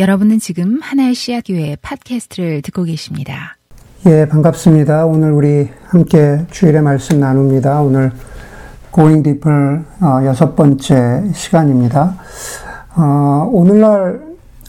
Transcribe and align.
여러분은 0.00 0.38
지금 0.38 0.80
하나의 0.80 1.14
씨앗 1.14 1.44
교회 1.46 1.76
팟캐스트를 1.82 2.62
듣고 2.62 2.84
계십니다. 2.84 3.58
예, 4.06 4.26
반갑습니다. 4.26 5.04
오늘 5.04 5.30
우리 5.30 5.68
함께 5.84 6.46
주일의 6.50 6.80
말씀 6.80 7.20
나눕니다. 7.20 7.82
오늘 7.82 8.10
Going 8.94 9.40
어, 10.00 10.24
여섯 10.24 10.56
번째 10.56 11.24
시간입니다. 11.34 12.14
어, 12.96 13.50
오늘날 13.52 14.22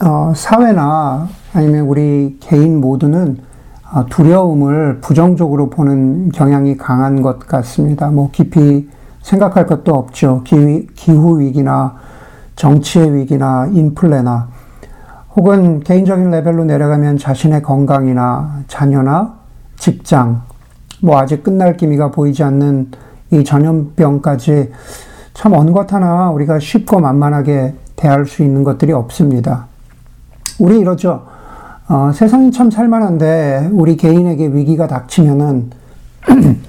어, 0.04 0.34
사회나 0.36 1.26
아니면 1.54 1.86
우리 1.86 2.36
개인 2.38 2.78
모두는 2.78 3.38
어, 3.90 4.04
두려움을 4.10 5.00
부정적으로 5.00 5.70
보는 5.70 6.32
경향이 6.32 6.76
강한 6.76 7.22
것 7.22 7.38
같습니다. 7.38 8.10
뭐 8.10 8.30
깊이 8.32 8.86
생각할 9.22 9.64
것도 9.64 9.94
없죠. 9.94 10.44
기후 10.44 11.40
위기나 11.40 11.96
정치의 12.54 13.14
위기나 13.14 13.70
인플레나 13.72 14.60
혹은 15.34 15.80
개인적인 15.80 16.30
레벨로 16.30 16.64
내려가면 16.64 17.16
자신의 17.16 17.62
건강이나 17.62 18.64
자녀나 18.68 19.34
직장, 19.76 20.42
뭐 21.00 21.18
아직 21.18 21.42
끝날 21.42 21.76
기미가 21.76 22.10
보이지 22.10 22.42
않는 22.42 22.90
이 23.30 23.42
전염병까지 23.42 24.72
참 25.32 25.54
어느 25.54 25.70
것 25.70 25.92
하나 25.92 26.30
우리가 26.30 26.58
쉽고 26.58 27.00
만만하게 27.00 27.74
대할 27.96 28.26
수 28.26 28.42
있는 28.42 28.62
것들이 28.62 28.92
없습니다. 28.92 29.66
우리 30.58 30.78
이러죠. 30.78 31.26
어, 31.88 32.12
세상이 32.14 32.52
참 32.52 32.70
살만한데 32.70 33.70
우리 33.72 33.96
개인에게 33.96 34.48
위기가 34.48 34.86
닥치면은 34.86 35.70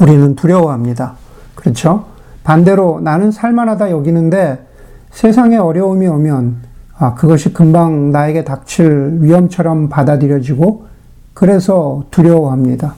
우리는 0.00 0.34
두려워합니다. 0.34 1.14
그렇죠? 1.54 2.04
반대로 2.42 3.00
나는 3.00 3.30
살만하다 3.30 3.90
여기는데 3.90 4.66
세상에 5.10 5.56
어려움이 5.56 6.06
오면 6.06 6.56
아, 6.98 7.14
그것이 7.14 7.52
금방 7.52 8.10
나에게 8.10 8.44
닥칠 8.44 9.18
위험처럼 9.20 9.88
받아들여지고 9.88 10.86
그래서 11.34 12.04
두려워합니다. 12.10 12.94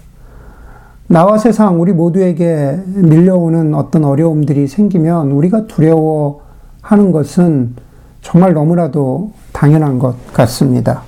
나와 1.09 1.39
세상, 1.39 1.81
우리 1.81 1.93
모두에게 1.93 2.79
밀려오는 2.87 3.75
어떤 3.75 4.05
어려움들이 4.05 4.69
생기면 4.69 5.33
우리가 5.33 5.67
두려워하는 5.67 7.13
것은 7.13 7.75
정말 8.21 8.53
너무나도 8.53 9.33
당연한 9.53 9.99
것 9.99 10.15
같습니다. 10.33 11.03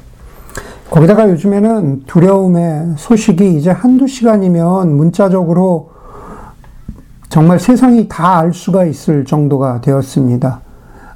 거기다가 0.91 1.29
요즘에는 1.31 2.05
두려움의 2.07 2.95
소식이 2.97 3.55
이제 3.55 3.71
한두 3.71 4.09
시간이면 4.09 4.97
문자적으로 4.97 5.91
정말 7.29 7.61
세상이 7.61 8.09
다 8.09 8.39
알 8.39 8.53
수가 8.53 8.87
있을 8.87 9.25
정도가 9.25 9.81
되었습니다. 9.83 10.61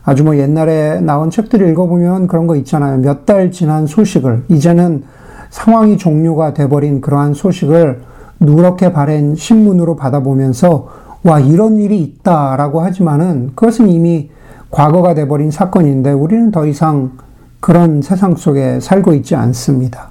아주 0.05 0.23
뭐 0.23 0.37
옛날에 0.37 1.01
나온 1.01 1.31
책들을 1.31 1.67
읽어보면 1.71 2.27
그런 2.27 2.47
거 2.47 2.57
있잖아요. 2.57 2.99
몇 2.99 3.25
달 3.25 3.51
지난 3.51 3.87
소식을, 3.87 4.45
이제는 4.49 5.05
상황이 5.49 5.97
종료가 5.97 6.53
돼버린 6.53 7.01
그러한 7.01 7.33
소식을 7.33 8.03
누렇게 8.41 8.93
바랜 8.93 9.35
신문으로 9.35 9.97
받아보면서, 9.97 10.89
와, 11.23 11.41
이런 11.41 11.77
일이 11.77 12.03
있다라고 12.03 12.83
하지만은 12.83 13.53
그것은 13.55 13.89
이미 13.89 14.31
과거가 14.71 15.15
돼버린 15.15 15.51
사건인데 15.51 16.13
우리는 16.13 16.51
더 16.51 16.67
이상 16.67 17.13
그런 17.61 18.03
세상 18.03 18.37
속에 18.37 18.81
살고 18.81 19.15
있지 19.15 19.35
않습니다. 19.35 20.09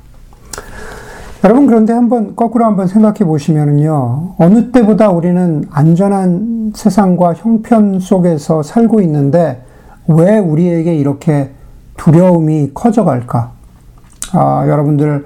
여러분, 1.44 1.68
그런데 1.68 1.94
한번 1.94 2.36
거꾸로 2.36 2.66
한번 2.66 2.88
생각해 2.88 3.20
보시면은요, 3.26 4.36
어느 4.38 4.72
때보다 4.72 5.10
우리는 5.12 5.66
안전한 5.70 6.72
세상과 6.74 7.34
형편 7.34 8.00
속에서 8.00 8.64
살고 8.64 9.02
있는데, 9.02 9.62
왜 10.08 10.38
우리에게 10.38 10.96
이렇게 10.96 11.52
두려움이 11.98 12.72
커져갈까? 12.74 13.52
아, 14.34 14.66
여러분들, 14.68 15.26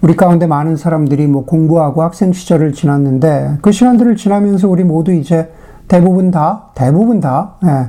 우리 0.00 0.16
가운데 0.16 0.46
많은 0.46 0.76
사람들이 0.76 1.26
뭐 1.26 1.44
공부하고 1.44 2.02
학생 2.02 2.32
시절을 2.32 2.72
지났는데 2.72 3.58
그 3.62 3.72
시간들을 3.72 4.16
지나면서 4.16 4.68
우리 4.68 4.84
모두 4.84 5.12
이제 5.12 5.50
대부분 5.88 6.30
다, 6.30 6.66
대부분 6.74 7.20
다, 7.20 7.54
예, 7.64 7.88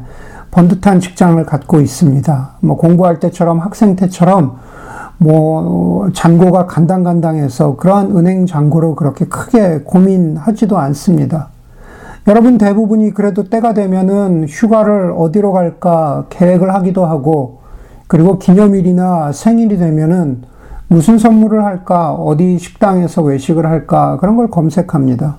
번듯한 0.52 1.00
직장을 1.00 1.44
갖고 1.46 1.80
있습니다. 1.80 2.52
뭐 2.62 2.78
공부할 2.78 3.20
때처럼 3.20 3.60
학생 3.60 3.96
때처럼 3.96 4.58
뭐 5.18 6.10
잔고가 6.14 6.66
간당간당해서 6.66 7.76
그러한 7.76 8.18
은행 8.18 8.46
잔고로 8.46 8.96
그렇게 8.96 9.26
크게 9.26 9.82
고민하지도 9.84 10.78
않습니다. 10.78 11.50
여러분 12.30 12.60
대부분이 12.60 13.16
그래도 13.16 13.46
때가 13.46 13.74
되면은 13.74 14.46
휴가를 14.48 15.16
어디로 15.18 15.52
갈까 15.52 16.28
계획을 16.30 16.72
하기도 16.76 17.04
하고, 17.08 17.58
그리고 18.06 18.38
기념일이나 18.38 19.32
생일이 19.32 19.80
되면은 19.80 20.44
무슨 20.90 21.18
선물을 21.18 21.66
할까, 21.66 22.14
어디 22.14 22.60
식당에서 22.60 23.24
외식을 23.24 23.66
할까, 23.66 24.18
그런 24.18 24.36
걸 24.36 24.52
검색합니다. 24.52 25.38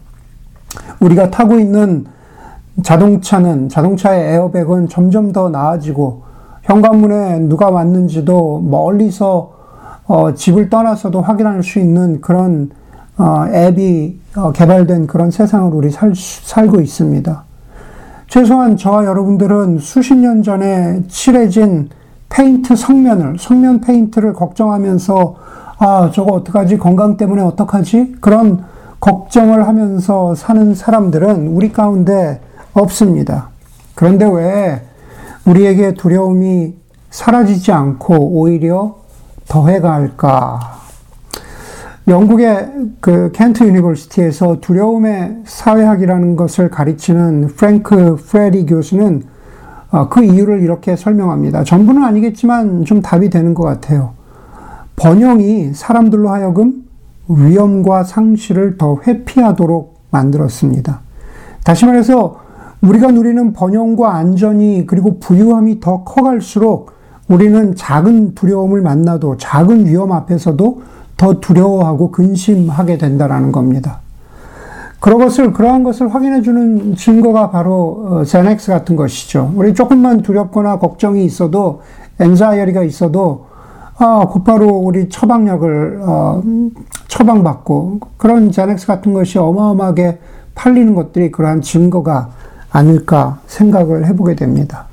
우리가 0.98 1.30
타고 1.30 1.60
있는 1.60 2.06
자동차는, 2.82 3.68
자동차의 3.68 4.34
에어백은 4.34 4.88
점점 4.88 5.30
더 5.30 5.48
나아지고, 5.48 6.22
현관문에 6.64 7.38
누가 7.40 7.70
왔는지도 7.70 8.62
멀리서 8.68 9.52
어, 10.06 10.34
집을 10.34 10.70
떠나서도 10.70 11.22
확인할 11.22 11.62
수 11.62 11.78
있는 11.78 12.20
그런 12.20 12.70
어, 13.20 13.46
앱이 13.52 14.18
어, 14.36 14.50
개발된 14.50 15.06
그런 15.06 15.30
세상을 15.30 15.70
우리 15.74 15.90
살, 15.90 16.14
살고 16.14 16.80
있습니다. 16.80 17.44
최소한 18.28 18.78
저와 18.78 19.04
여러분들은 19.04 19.78
수십 19.78 20.14
년 20.14 20.42
전에 20.42 21.02
칠해진 21.08 21.90
페인트 22.30 22.76
성면을, 22.76 23.36
성면 23.38 23.82
페인트를 23.82 24.32
걱정하면서, 24.32 25.36
아, 25.78 26.10
저거 26.14 26.34
어떡하지? 26.36 26.78
건강 26.78 27.18
때문에 27.18 27.42
어떡하지? 27.42 28.16
그런 28.20 28.64
걱정을 29.00 29.66
하면서 29.68 30.34
사는 30.34 30.74
사람들은 30.74 31.48
우리 31.48 31.72
가운데 31.72 32.40
없습니다. 32.72 33.48
그런데 33.94 34.26
왜 34.26 34.82
우리에게 35.44 35.94
두려움이 35.94 36.74
사라지지 37.10 37.72
않고 37.72 38.14
오히려 38.14 38.96
더해갈까? 39.48 40.79
영국의 42.10 42.72
그 42.98 43.30
Kent 43.32 43.62
University에서 43.62 44.58
두려움의 44.60 45.42
사회학이라는 45.44 46.34
것을 46.34 46.68
가르치는 46.68 47.46
프랭크 47.56 48.16
프레디 48.16 48.66
교수는 48.66 49.22
어, 49.92 50.08
그 50.08 50.24
이유를 50.24 50.60
이렇게 50.60 50.96
설명합니다. 50.96 51.62
전부는 51.62 52.02
아니겠지만 52.02 52.84
좀 52.84 53.00
답이 53.00 53.30
되는 53.30 53.54
것 53.54 53.62
같아요. 53.62 54.14
번영이 54.96 55.72
사람들로 55.72 56.30
하여금 56.30 56.84
위험과 57.28 58.02
상실을 58.02 58.76
더 58.76 58.98
회피하도록 59.06 60.00
만들었습니다. 60.10 61.00
다시 61.64 61.86
말해서 61.86 62.40
우리가 62.82 63.12
누리는 63.12 63.52
번영과 63.52 64.16
안전이 64.16 64.84
그리고 64.86 65.20
부유함이 65.20 65.78
더 65.78 66.02
커갈수록 66.02 66.90
우리는 67.28 67.76
작은 67.76 68.34
두려움을 68.34 68.82
만나도 68.82 69.36
작은 69.36 69.86
위험 69.86 70.10
앞에서도 70.10 70.82
더 71.20 71.38
두려워하고 71.38 72.12
근심하게 72.12 72.96
된다라는 72.96 73.52
겁니다. 73.52 74.00
그런 75.00 75.18
것을, 75.18 75.52
그러한 75.52 75.82
것을 75.82 76.14
확인해 76.14 76.40
주는 76.40 76.96
증거가 76.96 77.50
바로 77.50 78.24
제넥스 78.26 78.70
어, 78.70 78.74
같은 78.74 78.96
것이죠. 78.96 79.52
우리 79.54 79.74
조금만 79.74 80.22
두렵거나 80.22 80.78
걱정이 80.78 81.22
있어도, 81.26 81.82
엔자이어리가 82.20 82.84
있어도, 82.84 83.44
아, 83.98 84.28
곧바로 84.30 84.68
우리 84.68 85.10
처방약을, 85.10 86.00
어, 86.02 86.42
처방받고, 87.08 88.00
그런 88.16 88.50
제넥스 88.50 88.86
같은 88.86 89.12
것이 89.12 89.38
어마어마하게 89.38 90.20
팔리는 90.54 90.94
것들이 90.94 91.30
그러한 91.30 91.60
증거가 91.60 92.30
아닐까 92.70 93.40
생각을 93.46 94.06
해보게 94.06 94.36
됩니다. 94.36 94.86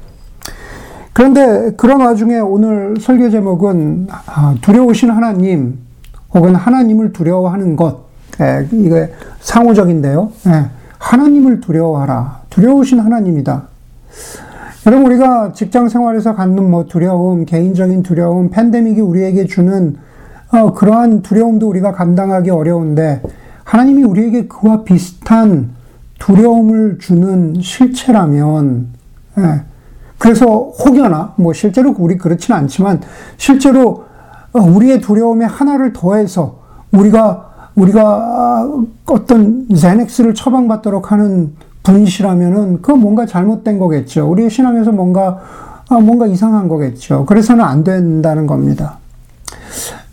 그런데 1.13 1.71
그런 1.77 2.01
와중에 2.01 2.39
오늘 2.39 2.95
설교 2.99 3.29
제목은 3.29 4.07
아, 4.09 4.55
두려우신 4.61 5.09
하나님, 5.09 5.86
혹은 6.37 6.55
하나님을 6.55 7.13
두려워하는 7.13 7.75
것, 7.75 8.05
예, 8.39 8.67
이게 8.71 9.11
상호적인데요. 9.39 10.31
예, 10.47 10.65
하나님을 10.99 11.61
두려워하라. 11.61 12.41
두려우신 12.51 12.99
하나님이다. 12.99 13.63
여러분, 14.85 15.07
우리가 15.07 15.53
직장 15.53 15.89
생활에서 15.89 16.35
갖는 16.35 16.69
뭐 16.69 16.85
두려움, 16.85 17.45
개인적인 17.45 18.03
두려움, 18.03 18.49
팬데믹이 18.51 19.01
우리에게 19.01 19.45
주는 19.45 19.97
어, 20.49 20.73
그러한 20.73 21.23
두려움도 21.23 21.67
우리가 21.67 21.91
감당하기 21.91 22.51
어려운데, 22.51 23.21
하나님이 23.65 24.03
우리에게 24.03 24.47
그와 24.47 24.83
비슷한 24.83 25.71
두려움을 26.19 26.99
주는 26.99 27.55
실체라면, 27.59 28.87
예, 29.39 29.61
그래서 30.17 30.45
혹여나, 30.45 31.33
뭐 31.35 31.51
실제로 31.51 31.93
우리 31.97 32.17
그렇진 32.17 32.53
않지만, 32.53 33.01
실제로 33.35 33.81
어, 33.89 34.06
우리의 34.59 35.01
두려움에 35.01 35.45
하나를 35.45 35.93
더해서 35.93 36.59
우리가 36.91 37.47
우리가 37.75 38.67
어떤 39.05 39.67
제넥스를 39.73 40.33
처방받도록 40.33 41.11
하는 41.11 41.53
분이시라면은 41.83 42.81
그 42.81 42.91
뭔가 42.91 43.25
잘못된 43.25 43.79
거겠죠. 43.79 44.29
우리의 44.29 44.49
신앙에서 44.49 44.91
뭔가 44.91 45.39
아, 45.89 45.99
뭔가 45.99 46.27
이상한 46.27 46.67
거겠죠. 46.67 47.25
그래서는 47.25 47.63
안 47.63 47.83
된다는 47.83 48.45
겁니다. 48.45 48.97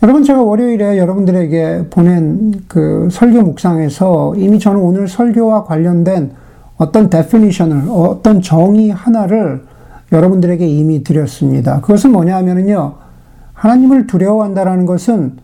여러분, 0.03 0.23
제가 0.23 0.43
월요일에 0.43 0.99
여러분들에게 0.99 1.87
보낸 1.91 2.53
그 2.69 3.09
설교 3.11 3.43
묵상에서 3.43 4.35
이미 4.37 4.61
저는 4.61 4.81
오늘 4.81 5.09
설교와 5.09 5.65
관련된 5.65 6.33
어떤 6.77 7.11
데피니션을, 7.11 7.89
어떤 7.89 8.41
정의 8.41 8.91
하나를 8.91 9.65
여러분들에게 10.13 10.65
이미 10.65 11.03
드렸습니다. 11.03 11.81
그것은 11.81 12.13
뭐냐 12.13 12.37
하면요 12.37 13.04
하나님을 13.65 14.07
두려워한다라는 14.07 14.85
것은 14.85 15.39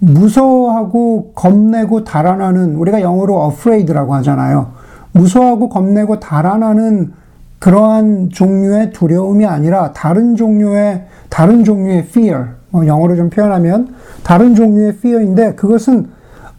무서워하고 0.00 1.30
겁내고 1.36 2.02
달아나는, 2.02 2.74
우리가 2.74 3.00
영어로 3.00 3.46
afraid라고 3.46 4.12
하잖아요. 4.14 4.72
무서워하고 5.12 5.68
겁내고 5.68 6.18
달아나는 6.18 7.12
그러한 7.60 8.30
종류의 8.30 8.92
두려움이 8.92 9.46
아니라 9.46 9.92
다른 9.92 10.34
종류의, 10.34 11.04
다른 11.28 11.62
종류의 11.62 11.98
fear, 12.00 12.46
뭐 12.70 12.88
영어로 12.88 13.14
좀 13.14 13.30
표현하면 13.30 13.94
다른 14.24 14.56
종류의 14.56 14.88
fear인데 14.88 15.54
그것은 15.54 16.08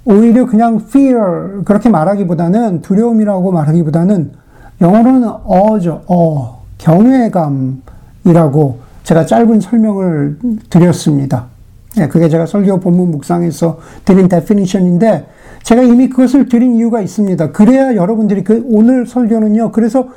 오히려 0.06 0.45
그냥 0.45 0.77
fear 0.77 1.65
그렇게 1.65 1.89
말하기보다는 1.89 2.81
두려움이라고 2.81 3.51
말하기보다는 3.51 4.31
영어로는 4.80 5.27
어죠, 5.44 6.03
어, 6.07 6.63
경외감이라고 6.77 8.86
제가 9.05 9.25
짧은 9.25 9.61
설명을 9.61 10.37
드렸습니다. 10.69 11.45
예, 11.97 12.07
그게 12.07 12.27
제가 12.27 12.45
설교 12.45 12.79
본문 12.79 13.11
묵상에서 13.11 13.79
드린 14.03 14.27
데피니션인데 14.27 15.27
제가 15.63 15.83
이미 15.83 16.09
그것을 16.09 16.49
드린 16.49 16.75
이유가 16.75 17.01
있습니다. 17.01 17.51
그래야 17.51 17.95
여러분들이 17.95 18.43
그 18.43 18.65
오늘 18.67 19.05
설교는요. 19.05 19.71
그래서 19.71 20.09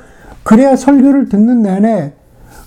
그래야 0.43 0.75
설교를 0.75 1.29
듣는 1.29 1.61
내내 1.61 2.13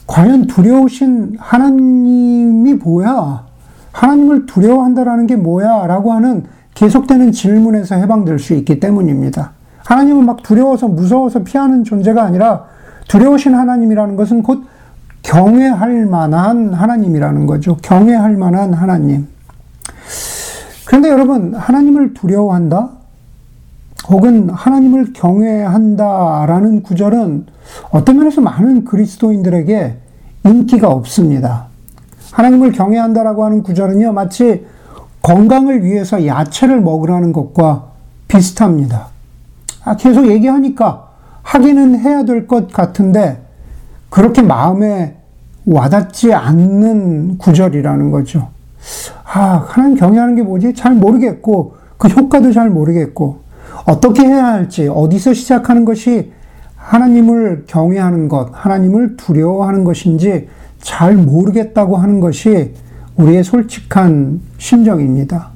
과연 0.07 0.47
두려우신 0.47 1.37
하나님이 1.39 2.75
뭐야? 2.75 3.47
하나님을 3.93 4.47
두려워한다라는 4.47 5.27
게 5.27 5.37
뭐야? 5.37 5.87
라고 5.87 6.13
하는 6.13 6.45
계속되는 6.75 7.33
질문에서 7.33 7.97
해방될 7.97 8.39
수 8.39 8.55
있기 8.55 8.81
때문입니다. 8.81 9.53
하나님은 9.85 10.25
막 10.25 10.43
두려워서 10.43 10.89
무서워서 10.89 11.43
피하는 11.43 11.85
존재가 11.85 12.23
아니라 12.23 12.65
두려우신 13.09 13.55
하나님이라는 13.55 14.17
것은 14.17 14.43
곧 14.43 14.65
경외할 15.23 16.07
만한 16.07 16.75
하나님이라는 16.75 17.47
거죠. 17.47 17.77
경외할 17.77 18.37
만한 18.37 18.75
하나님. 18.75 19.29
그런데 20.85 21.09
여러분, 21.09 21.55
하나님을 21.55 22.15
두려워한다? 22.15 22.91
혹은 24.09 24.51
하나님을 24.51 25.13
경외한다라는 25.13 26.83
구절은 26.83 27.47
어떤 27.91 28.19
면에서 28.19 28.41
많은 28.41 28.85
그리스도인들에게 28.85 29.97
인기가 30.45 30.89
없습니다. 30.89 31.67
하나님을 32.33 32.73
경외한다라고 32.73 33.45
하는 33.45 33.63
구절은요, 33.63 34.13
마치 34.13 34.67
건강을 35.23 35.85
위해서 35.85 36.27
야채를 36.27 36.81
먹으라는 36.81 37.33
것과 37.33 37.87
비슷합니다. 38.27 39.09
아, 39.85 39.97
계속 39.97 40.27
얘기하니까 40.27 41.09
하기는 41.43 42.01
해야 42.01 42.25
될 42.25 42.47
것 42.49 42.73
같은데, 42.73 43.42
그렇게 44.13 44.43
마음에 44.43 45.17
와닿지 45.65 46.35
않는 46.35 47.39
구절이라는 47.39 48.11
거죠. 48.11 48.49
아, 49.25 49.65
하나님 49.67 49.97
경외하는 49.97 50.35
게 50.35 50.43
뭐지? 50.43 50.75
잘 50.75 50.95
모르겠고, 50.95 51.77
그 51.97 52.09
효과도 52.09 52.53
잘 52.53 52.69
모르겠고, 52.69 53.39
어떻게 53.87 54.27
해야 54.27 54.49
할지, 54.49 54.87
어디서 54.87 55.33
시작하는 55.33 55.87
것이 55.87 56.31
하나님을 56.77 57.65
경외하는 57.67 58.29
것, 58.29 58.51
하나님을 58.53 59.17
두려워하는 59.17 59.83
것인지 59.83 60.47
잘 60.79 61.17
모르겠다고 61.17 61.97
하는 61.97 62.21
것이 62.21 62.75
우리의 63.17 63.43
솔직한 63.43 64.43
심정입니다. 64.59 65.53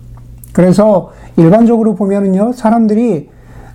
그래서 0.54 1.12
일반적으로 1.36 1.94
보면은요, 1.94 2.52
사람들이 2.54 3.28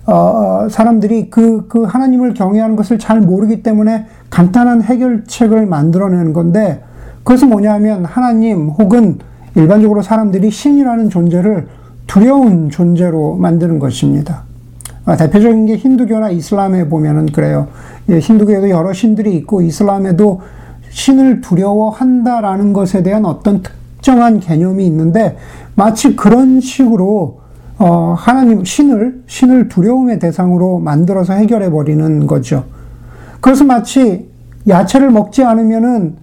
어, 0.04 0.14
어, 0.14 0.68
사람들이 0.68 1.30
그, 1.30 1.68
그 1.68 1.84
하나님을 1.84 2.34
경외하는 2.34 2.74
것을 2.74 2.98
잘 2.98 3.20
모르기 3.20 3.62
때문에 3.62 4.06
간단한 4.32 4.82
해결책을 4.82 5.66
만들어내는 5.66 6.32
건데, 6.32 6.82
그것은 7.18 7.50
뭐냐면 7.50 8.06
하나님 8.06 8.68
혹은 8.68 9.18
일반적으로 9.54 10.00
사람들이 10.00 10.50
신이라는 10.50 11.10
존재를 11.10 11.68
두려운 12.06 12.70
존재로 12.70 13.36
만드는 13.36 13.78
것입니다. 13.78 14.44
아, 15.04 15.16
대표적인 15.16 15.66
게 15.66 15.76
힌두교나 15.76 16.30
이슬람에 16.30 16.88
보면은 16.88 17.26
그래요. 17.26 17.68
예, 18.08 18.18
힌두교에도 18.18 18.70
여러 18.70 18.94
신들이 18.94 19.36
있고 19.36 19.60
이슬람에도 19.60 20.40
신을 20.88 21.42
두려워한다라는 21.42 22.72
것에 22.72 23.02
대한 23.02 23.26
어떤 23.26 23.62
특정한 23.62 24.40
개념이 24.40 24.86
있는데 24.86 25.36
마치 25.74 26.16
그런 26.16 26.60
식으로 26.60 27.40
어, 27.78 28.14
하나님, 28.16 28.64
신을, 28.64 29.24
신을 29.26 29.68
두려움의 29.68 30.20
대상으로 30.20 30.78
만들어서 30.78 31.34
해결해 31.34 31.70
버리는 31.70 32.26
거죠. 32.26 32.64
그래서 33.42 33.64
마치 33.64 34.30
야채를 34.68 35.10
먹지 35.10 35.42
않으면은 35.42 36.14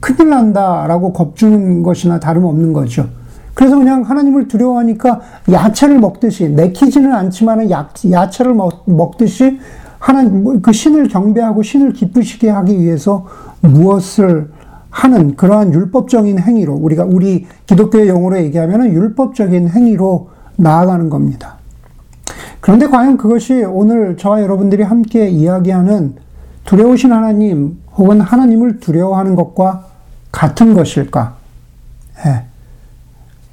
큰일 0.00 0.28
난다라고 0.28 1.14
겁주는 1.14 1.82
것이나 1.82 2.20
다름없는 2.20 2.74
거죠. 2.74 3.08
그래서 3.54 3.76
그냥 3.76 4.02
하나님을 4.02 4.48
두려워하니까 4.48 5.20
야채를 5.50 5.98
먹듯이, 5.98 6.50
내키지는 6.50 7.12
않지만 7.12 7.70
야, 7.70 7.88
야채를 8.08 8.54
먹, 8.54 8.82
먹듯이 8.84 9.58
하나님, 9.98 10.44
뭐그 10.44 10.72
신을 10.72 11.08
경배하고 11.08 11.62
신을 11.62 11.94
기쁘시게 11.94 12.50
하기 12.50 12.78
위해서 12.78 13.26
무엇을 13.62 14.50
하는 14.90 15.36
그러한 15.36 15.72
율법적인 15.72 16.38
행위로, 16.38 16.74
우리가, 16.74 17.04
우리 17.04 17.46
기독교의 17.64 18.08
용어로 18.08 18.38
얘기하면 18.40 18.92
율법적인 18.92 19.70
행위로 19.70 20.28
나아가는 20.56 21.08
겁니다. 21.08 21.56
그런데 22.60 22.86
과연 22.86 23.16
그것이 23.16 23.64
오늘 23.64 24.18
저와 24.18 24.42
여러분들이 24.42 24.82
함께 24.82 25.28
이야기하는 25.28 26.27
두려우신 26.68 27.12
하나님 27.12 27.78
혹은 27.96 28.20
하나님을 28.20 28.78
두려워하는 28.78 29.36
것과 29.36 29.86
같은 30.30 30.74
것일까? 30.74 31.34
예. 32.26 32.44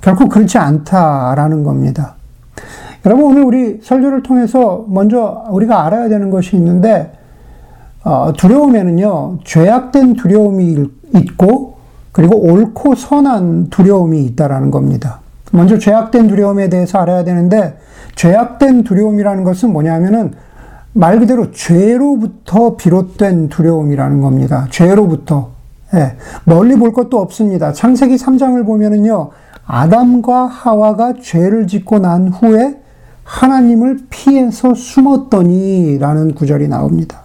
결코 0.01 0.27
그렇지 0.27 0.57
않다라는 0.57 1.63
겁니다. 1.63 2.15
여러분 3.05 3.27
오늘 3.27 3.43
우리 3.43 3.79
설교를 3.81 4.21
통해서 4.21 4.83
먼저 4.89 5.45
우리가 5.49 5.85
알아야 5.85 6.09
되는 6.09 6.29
것이 6.29 6.57
있는데 6.57 7.13
어, 8.03 8.33
두려움에는요 8.35 9.39
죄악된 9.45 10.15
두려움이 10.15 10.85
있고 11.15 11.77
그리고 12.11 12.37
옳고 12.37 12.95
선한 12.95 13.69
두려움이 13.69 14.25
있다라는 14.25 14.71
겁니다. 14.71 15.21
먼저 15.53 15.77
죄악된 15.77 16.27
두려움에 16.27 16.67
대해서 16.67 16.99
알아야 16.99 17.23
되는데 17.23 17.77
죄악된 18.15 18.83
두려움이라는 18.83 19.45
것은 19.45 19.71
뭐냐면은 19.71 20.33
말 20.97 21.19
그대로 21.19 21.51
죄로부터 21.51 22.77
비롯된 22.77 23.49
두려움이라는 23.49 24.21
겁니다. 24.21 24.67
죄로부터. 24.71 25.51
예, 25.93 26.15
멀리 26.45 26.77
볼 26.77 26.93
것도 26.93 27.19
없습니다. 27.19 27.73
창세기 27.73 28.15
3장을 28.15 28.65
보면은요, 28.65 29.31
아담과 29.65 30.45
하와가 30.45 31.13
죄를 31.21 31.67
짓고 31.67 31.99
난 31.99 32.29
후에 32.29 32.79
하나님을 33.25 34.05
피해서 34.09 34.73
숨었더니 34.73 35.97
라는 35.99 36.33
구절이 36.33 36.69
나옵니다. 36.69 37.23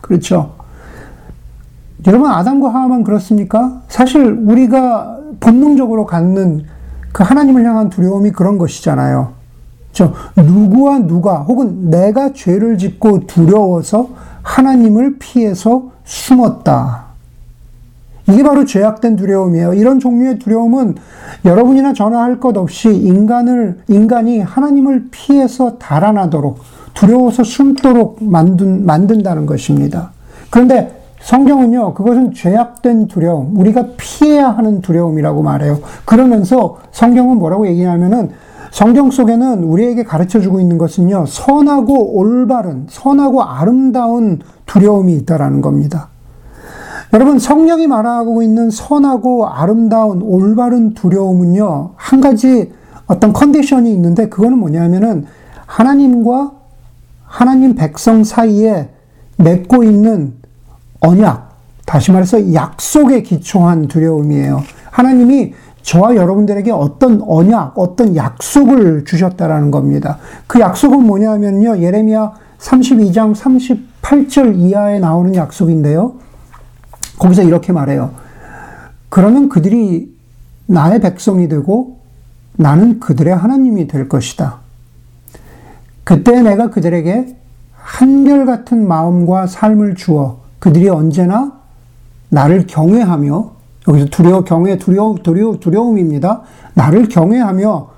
그렇죠. 0.00 0.54
여러분, 2.08 2.32
아담과 2.32 2.68
하와만 2.68 3.04
그렇습니까? 3.04 3.82
사실 3.86 4.24
우리가 4.24 5.18
본능적으로 5.38 6.04
갖는 6.04 6.64
그 7.12 7.22
하나님을 7.22 7.64
향한 7.64 7.90
두려움이 7.90 8.32
그런 8.32 8.58
것이잖아요. 8.58 9.41
저 9.92 10.12
누구와 10.36 11.00
누가 11.00 11.38
혹은 11.40 11.90
내가 11.90 12.32
죄를 12.32 12.78
짓고 12.78 13.26
두려워서 13.26 14.08
하나님을 14.42 15.18
피해서 15.18 15.90
숨었다. 16.04 17.12
이게 18.28 18.42
바로 18.42 18.64
죄악된 18.64 19.16
두려움이에요. 19.16 19.74
이런 19.74 19.98
종류의 20.00 20.38
두려움은 20.38 20.94
여러분이나 21.44 21.92
저나 21.92 22.22
할 22.22 22.40
것 22.40 22.56
없이 22.56 22.88
인간을, 22.88 23.80
인간이 23.88 24.40
하나님을 24.40 25.08
피해서 25.10 25.76
달아나도록 25.78 26.58
두려워서 26.94 27.42
숨도록 27.44 28.18
만든, 28.22 28.86
만든다는 28.86 29.46
것입니다. 29.46 30.12
그런데 30.50 31.00
성경은요, 31.20 31.94
그것은 31.94 32.32
죄악된 32.34 33.08
두려움, 33.08 33.56
우리가 33.56 33.86
피해야 33.96 34.48
하는 34.48 34.80
두려움이라고 34.82 35.42
말해요. 35.42 35.78
그러면서 36.04 36.78
성경은 36.90 37.38
뭐라고 37.38 37.66
얘기하면은 37.68 38.30
성경 38.72 39.10
속에는 39.10 39.64
우리에게 39.64 40.02
가르쳐 40.02 40.40
주고 40.40 40.58
있는 40.58 40.78
것은요, 40.78 41.26
선하고 41.26 42.16
올바른, 42.16 42.86
선하고 42.88 43.42
아름다운 43.42 44.40
두려움이 44.64 45.14
있다라는 45.18 45.60
겁니다. 45.60 46.08
여러분, 47.12 47.38
성령이 47.38 47.86
말하고 47.86 48.42
있는 48.42 48.70
선하고 48.70 49.46
아름다운 49.46 50.22
올바른 50.22 50.94
두려움은요, 50.94 51.90
한 51.96 52.20
가지 52.22 52.72
어떤 53.06 53.34
컨디션이 53.34 53.92
있는데, 53.92 54.30
그거는 54.30 54.56
뭐냐면은 54.56 55.26
하나님과 55.66 56.52
하나님 57.26 57.74
백성 57.74 58.24
사이에 58.24 58.88
맺고 59.36 59.84
있는 59.84 60.32
언약, 61.00 61.52
다시 61.84 62.10
말해서 62.10 62.54
약속에 62.54 63.22
기초한 63.22 63.88
두려움이에요. 63.88 64.62
하나님이 64.90 65.52
저와 65.82 66.16
여러분들에게 66.16 66.70
어떤 66.70 67.22
언약, 67.22 67.78
어떤 67.78 68.16
약속을 68.16 69.04
주셨다라는 69.04 69.70
겁니다. 69.70 70.18
그 70.46 70.60
약속은 70.60 71.04
뭐냐면요. 71.04 71.78
예레미야 71.78 72.32
32장 72.58 73.34
38절 73.34 74.56
이하에 74.56 75.00
나오는 75.00 75.34
약속인데요. 75.34 76.14
거기서 77.18 77.42
이렇게 77.42 77.72
말해요. 77.72 78.12
그러면 79.08 79.48
그들이 79.48 80.12
나의 80.66 81.00
백성이 81.00 81.48
되고 81.48 81.98
나는 82.56 83.00
그들의 83.00 83.34
하나님이 83.34 83.88
될 83.88 84.08
것이다. 84.08 84.58
그때 86.04 86.40
내가 86.42 86.70
그들에게 86.70 87.36
한결같은 87.74 88.86
마음과 88.86 89.46
삶을 89.46 89.96
주어 89.96 90.40
그들이 90.58 90.88
언제나 90.88 91.52
나를 92.28 92.66
경외하며 92.66 93.51
여기서 93.88 94.06
두려워 94.06 94.44
경외 94.44 94.78
두려워 94.78 95.16
두려워 95.22 95.58
두려움입니다. 95.58 96.42
나를 96.74 97.08
경외하며 97.08 97.88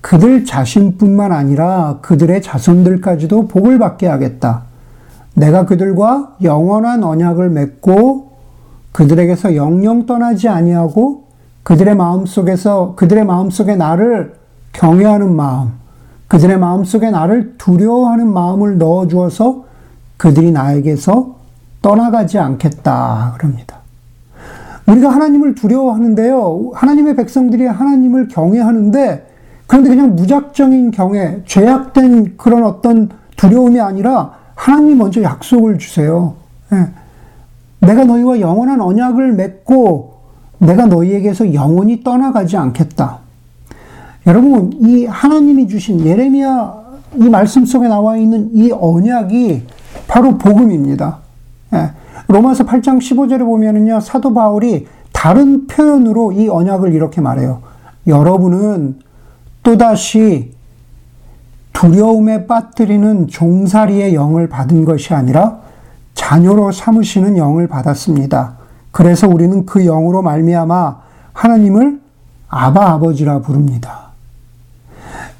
그들 0.00 0.44
자신뿐만 0.44 1.32
아니라 1.32 1.98
그들의 2.02 2.42
자손들까지도 2.42 3.48
복을 3.48 3.78
받게 3.78 4.06
하겠다. 4.06 4.62
내가 5.34 5.66
그들과 5.66 6.36
영원한 6.42 7.04
언약을 7.04 7.50
맺고 7.50 8.30
그들에게서 8.92 9.56
영영 9.56 10.06
떠나지 10.06 10.48
아니하고 10.48 11.24
그들의 11.62 11.94
마음 11.94 12.26
속에서 12.26 12.94
그들의 12.96 13.24
마음 13.24 13.50
속에 13.50 13.76
나를 13.76 14.34
경외하는 14.72 15.34
마음, 15.34 15.72
그들의 16.28 16.58
마음 16.58 16.84
속에 16.84 17.10
나를 17.10 17.56
두려워하는 17.58 18.32
마음을 18.32 18.78
넣어 18.78 19.06
주어서 19.08 19.64
그들이 20.16 20.52
나에게서 20.52 21.36
떠나가지 21.82 22.38
않겠다 22.38 23.34
그럽니다. 23.38 23.79
우리가 24.90 25.08
하나님을 25.10 25.54
두려워하는데요. 25.54 26.72
하나님의 26.74 27.16
백성들이 27.16 27.66
하나님을 27.66 28.28
경외하는데 28.28 29.26
그런데 29.66 29.90
그냥 29.90 30.16
무작정인 30.16 30.90
경외, 30.90 31.42
죄악된 31.46 32.36
그런 32.36 32.64
어떤 32.64 33.08
두려움이 33.36 33.80
아니라 33.80 34.32
하나님이 34.56 34.96
먼저 34.96 35.22
약속을 35.22 35.78
주세요. 35.78 36.34
예. 36.72 36.88
내가 37.86 38.04
너희와 38.04 38.40
영원한 38.40 38.80
언약을 38.80 39.32
맺고 39.32 40.14
내가 40.58 40.86
너희에게서 40.86 41.54
영원히 41.54 42.02
떠나가지 42.02 42.56
않겠다. 42.56 43.18
여러분, 44.26 44.72
이 44.80 45.06
하나님이 45.06 45.68
주신 45.68 46.04
예레미야 46.04 46.80
이 47.16 47.28
말씀 47.28 47.64
속에 47.64 47.88
나와 47.88 48.16
있는 48.16 48.50
이 48.52 48.70
언약이 48.72 49.66
바로 50.08 50.36
복음입니다. 50.36 51.18
예. 51.74 51.90
로마서 52.28 52.64
8장 52.64 52.98
15절에 52.98 53.40
보면은요, 53.40 54.00
사도 54.00 54.32
바울이 54.34 54.86
다른 55.12 55.66
표현으로 55.66 56.32
이 56.32 56.48
언약을 56.48 56.94
이렇게 56.94 57.20
말해요. 57.20 57.62
여러분은 58.06 58.98
또다시 59.62 60.52
두려움에 61.72 62.46
빠뜨리는 62.46 63.28
종살이의 63.28 64.14
영을 64.14 64.48
받은 64.48 64.84
것이 64.84 65.14
아니라 65.14 65.58
자녀로 66.14 66.72
삼으시는 66.72 67.36
영을 67.36 67.66
받았습니다. 67.68 68.54
그래서 68.90 69.28
우리는 69.28 69.64
그 69.66 69.84
영으로 69.84 70.22
말미암아 70.22 70.96
하나님을 71.32 72.00
아바 72.48 72.92
아버지라 72.92 73.40
부릅니다. 73.40 74.10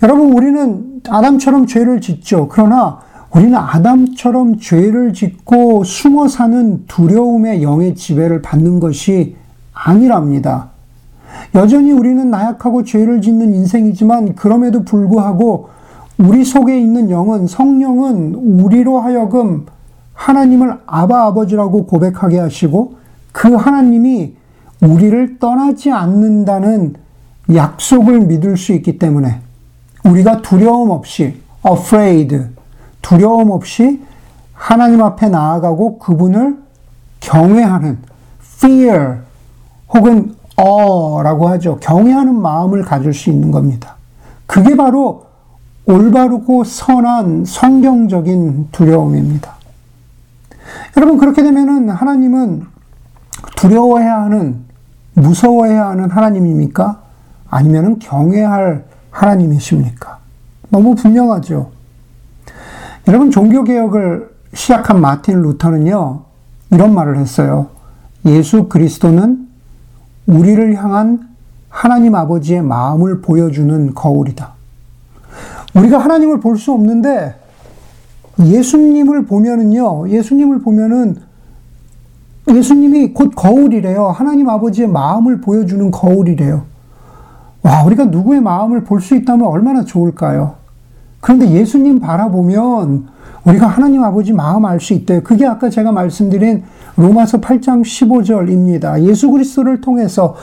여러분 0.03 0.33
우리는 0.33 1.03
아담처럼 1.09 1.67
죄를 1.67 2.01
짓죠. 2.01 2.49
그러나 2.49 3.01
우리는 3.35 3.55
아담처럼 3.55 4.59
죄를 4.59 5.13
짓고 5.13 5.85
숨어 5.85 6.27
사는 6.27 6.85
두려움의 6.87 7.63
영의 7.63 7.95
지배를 7.95 8.43
받는 8.43 8.81
것이 8.81 9.37
아니랍니다. 9.73 10.71
여전히 11.55 11.93
우리는 11.93 12.29
나약하고 12.29 12.85
죄를 12.85 13.21
짓는 13.21 13.55
인생이지만 13.55 14.35
그럼에도 14.35 14.85
불구하고 14.85 15.69
우리 16.19 16.45
속에 16.45 16.79
있는 16.79 17.09
영은 17.09 17.47
성령은 17.47 18.35
우리로 18.35 19.01
하여금 19.01 19.67
하나님을 20.15 20.79
아바 20.87 21.27
아버지라고 21.29 21.87
고백하게 21.87 22.39
하시고 22.41 22.95
그 23.33 23.55
하나님이 23.55 24.35
우리를 24.83 25.39
떠나지 25.39 25.91
않는다는 25.93 26.95
약속을 27.55 28.21
믿을 28.21 28.57
수 28.57 28.73
있기 28.73 28.99
때문에 28.99 29.41
우리가 30.05 30.43
두려움 30.43 30.91
없이 30.91 31.37
afraid 31.67 32.60
두려움 33.03 33.51
없이 33.51 34.03
하나님 34.53 35.03
앞에 35.03 35.29
나아가고 35.29 35.99
그분을 35.99 36.59
경외하는 37.21 37.99
fear 38.57 39.19
혹은 39.93 40.35
aw라고 40.59 41.49
하죠. 41.49 41.79
경외하는 41.81 42.35
마음을 42.35 42.83
가질 42.83 43.15
수 43.15 43.31
있는 43.31 43.51
겁니다. 43.51 43.97
그게 44.47 44.77
바로 44.77 45.27
올바르고 45.87 46.65
선한 46.65 47.45
성경적인 47.47 48.69
두려움입니다. 48.71 49.55
여러분 50.97 51.19
그렇게 51.19 51.43
되면은 51.43 51.89
하나님은 51.89 52.67
두려워해야 53.57 54.23
하는 54.23 54.65
무서워해야 55.15 55.89
하는 55.89 56.11
하나님입니까? 56.11 57.03
아니면은 57.49 57.99
경외할 57.99 58.85
하나님이십니까? 59.11 60.19
너무 60.69 60.95
분명하죠. 60.95 61.71
여러분 63.09 63.31
종교개혁을 63.31 64.31
시작한 64.55 65.01
마틴 65.01 65.43
루터는요, 65.43 66.23
이런 66.73 66.95
말을 66.95 67.19
했어요. 67.19 67.69
예수 68.27 68.69
그리스도는 68.69 69.49
우리를 70.27 70.75
향한 70.77 71.29
하나님 71.69 72.15
아버지의 72.15 72.63
마음을 72.63 73.21
보여주는 73.21 73.95
거울이다. 73.95 74.53
우리가 75.75 75.99
하나님을 75.99 76.41
볼 76.41 76.57
수 76.57 76.73
없는데 76.73 77.35
예수님을 78.39 79.27
보면은요, 79.27 80.09
예수님을 80.11 80.61
보면은 80.61 81.17
예수님이 82.49 83.13
곧 83.13 83.33
거울이래요. 83.35 84.09
하나님 84.09 84.49
아버지의 84.49 84.89
마음을 84.89 85.41
보여주는 85.41 85.91
거울이래요. 85.91 86.65
와, 87.63 87.85
우리가 87.85 88.05
누구의 88.07 88.41
마음을 88.41 88.85
볼 88.85 89.01
수 89.01 89.15
있다면 89.15 89.47
얼마나 89.47 89.85
좋을까요? 89.85 90.55
그런데 91.21 91.51
예수님 91.51 92.01
바라보면 92.01 93.09
우리가 93.45 93.67
하나님 93.67 94.03
아버지 94.05 94.33
마음 94.33 94.65
알 94.67 94.81
수 94.81 94.93
있대요. 94.95 95.23
그게 95.23 95.47
아까 95.47 95.71
제가 95.71 95.93
말씀드린 95.93 96.63
로마서 96.97 97.41
8장 97.41 97.83
15절입니다. 97.83 99.03
예수 99.05 99.31
그리스도를 99.31 99.81
통해서 99.81 100.37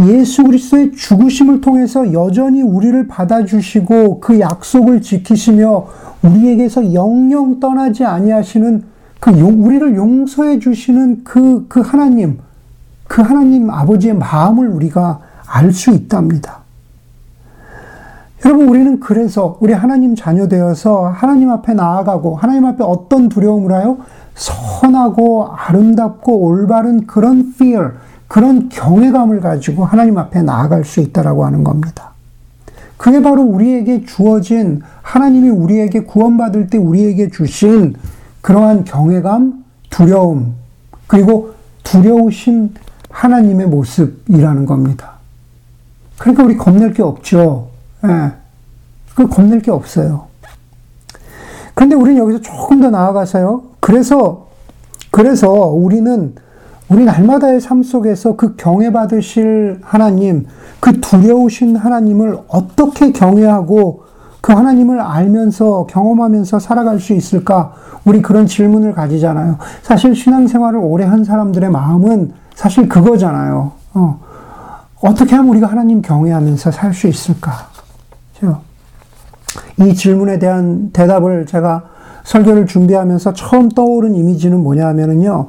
예수 0.00 0.44
그리스도의 0.44 0.92
죽으심을 0.92 1.60
통해서 1.60 2.12
여전히 2.12 2.62
우리를 2.62 3.06
받아주시고 3.08 4.20
그 4.20 4.38
약속을 4.38 5.02
지키시며 5.02 5.86
우리에게서 6.22 6.92
영영 6.92 7.60
떠나지 7.60 8.04
아니하시는 8.04 8.84
그 9.18 9.38
용, 9.40 9.64
우리를 9.64 9.96
용서해 9.96 10.58
주시는 10.58 11.22
그, 11.24 11.66
그 11.68 11.80
하나님, 11.80 12.38
그 13.08 13.22
하나님 13.22 13.70
아버지의 13.70 14.14
마음을 14.14 14.68
우리가 14.68 15.20
알 15.46 15.72
수 15.72 15.90
있답니다. 15.90 16.65
여러분, 18.44 18.68
우리는 18.68 19.00
그래서 19.00 19.56
우리 19.60 19.72
하나님 19.72 20.14
자녀 20.14 20.46
되어서 20.46 21.08
하나님 21.08 21.50
앞에 21.50 21.74
나아가고 21.74 22.36
하나님 22.36 22.66
앞에 22.66 22.84
어떤 22.84 23.28
두려움을 23.28 23.72
하여 23.72 23.98
선하고 24.34 25.48
아름답고 25.48 26.38
올바른 26.38 27.06
그런 27.06 27.52
fear, 27.54 27.92
그런 28.28 28.68
경외감을 28.68 29.40
가지고 29.40 29.84
하나님 29.84 30.18
앞에 30.18 30.42
나아갈 30.42 30.84
수 30.84 31.00
있다라고 31.00 31.46
하는 31.46 31.64
겁니다. 31.64 32.12
그게 32.98 33.22
바로 33.22 33.42
우리에게 33.42 34.04
주어진 34.04 34.82
하나님이 35.02 35.50
우리에게 35.50 36.00
구원받을 36.00 36.68
때 36.68 36.78
우리에게 36.78 37.30
주신 37.30 37.94
그러한 38.42 38.84
경외감, 38.84 39.64
두려움, 39.90 40.54
그리고 41.06 41.54
두려우신 41.82 42.74
하나님의 43.10 43.66
모습이라는 43.68 44.66
겁니다. 44.66 45.12
그러니까 46.18 46.44
우리 46.44 46.56
겁낼 46.56 46.92
게 46.92 47.02
없죠. 47.02 47.68
예. 48.08 48.32
그 49.14 49.28
겁낼 49.28 49.60
게 49.60 49.70
없어요. 49.70 50.26
그런데 51.74 51.94
우리는 51.94 52.18
여기서 52.18 52.40
조금 52.40 52.80
더 52.80 52.90
나아가서요. 52.90 53.62
그래서, 53.80 54.46
그래서 55.10 55.50
우리는 55.50 56.34
우리 56.88 57.04
날마다의 57.04 57.60
삶 57.60 57.82
속에서 57.82 58.36
그 58.36 58.56
경외받으실 58.56 59.80
하나님, 59.82 60.46
그 60.80 61.00
두려우신 61.00 61.76
하나님을 61.76 62.38
어떻게 62.48 63.12
경외하고 63.12 64.04
그 64.40 64.52
하나님을 64.52 65.00
알면서 65.00 65.86
경험하면서 65.86 66.60
살아갈 66.60 67.00
수 67.00 67.12
있을까? 67.12 67.72
우리 68.04 68.22
그런 68.22 68.46
질문을 68.46 68.92
가지잖아요. 68.92 69.58
사실 69.82 70.14
신앙생활을 70.14 70.78
오래 70.80 71.04
한 71.04 71.24
사람들의 71.24 71.68
마음은 71.70 72.32
사실 72.54 72.88
그거잖아요. 72.88 73.72
어. 73.94 74.20
어떻게 75.00 75.34
하면 75.34 75.50
우리가 75.50 75.66
하나님 75.66 76.00
경외하면서 76.00 76.70
살 76.70 76.94
수 76.94 77.08
있을까? 77.08 77.75
이 79.80 79.94
질문에 79.94 80.38
대한 80.38 80.90
대답을 80.92 81.46
제가 81.46 81.84
설교를 82.24 82.66
준비하면서 82.66 83.34
처음 83.34 83.68
떠오른 83.68 84.14
이미지는 84.14 84.62
뭐냐 84.62 84.86
하면은요, 84.88 85.48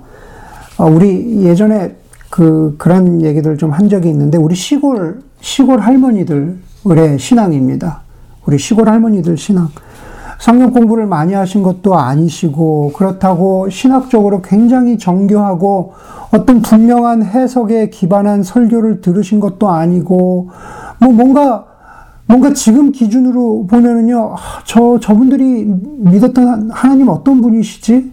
어, 0.78 0.86
우리 0.86 1.44
예전에 1.44 1.96
그, 2.30 2.76
그런 2.78 3.22
얘기들 3.22 3.58
좀 3.58 3.72
한 3.72 3.90
적이 3.90 4.10
있는데, 4.10 4.38
우리 4.38 4.54
시골, 4.54 5.22
시골 5.42 5.80
할머니들의 5.80 7.18
신앙입니다. 7.20 8.02
우리 8.46 8.58
시골 8.60 8.90
할머니들 8.90 9.38
신앙. 9.38 9.70
성경 10.40 10.72
공부를 10.72 11.08
많이 11.08 11.34
하신 11.34 11.64
것도 11.64 11.98
아니시고, 11.98 12.92
그렇다고 12.96 13.70
신학적으로 13.70 14.42
굉장히 14.44 15.00
정교하고, 15.00 15.94
어떤 16.32 16.62
분명한 16.62 17.24
해석에 17.24 17.90
기반한 17.90 18.44
설교를 18.44 19.02
들으신 19.02 19.40
것도 19.40 19.70
아니고, 19.70 20.50
뭐 21.00 21.12
뭔가, 21.12 21.66
뭔가 22.28 22.54
지금 22.54 22.92
기준으로 22.92 23.68
보면은요, 23.68 24.36
아, 24.36 24.62
저, 24.66 25.00
저분들이 25.00 25.66
믿었던 25.66 26.70
하나님 26.72 27.08
어떤 27.08 27.42
분이시지? 27.42 28.12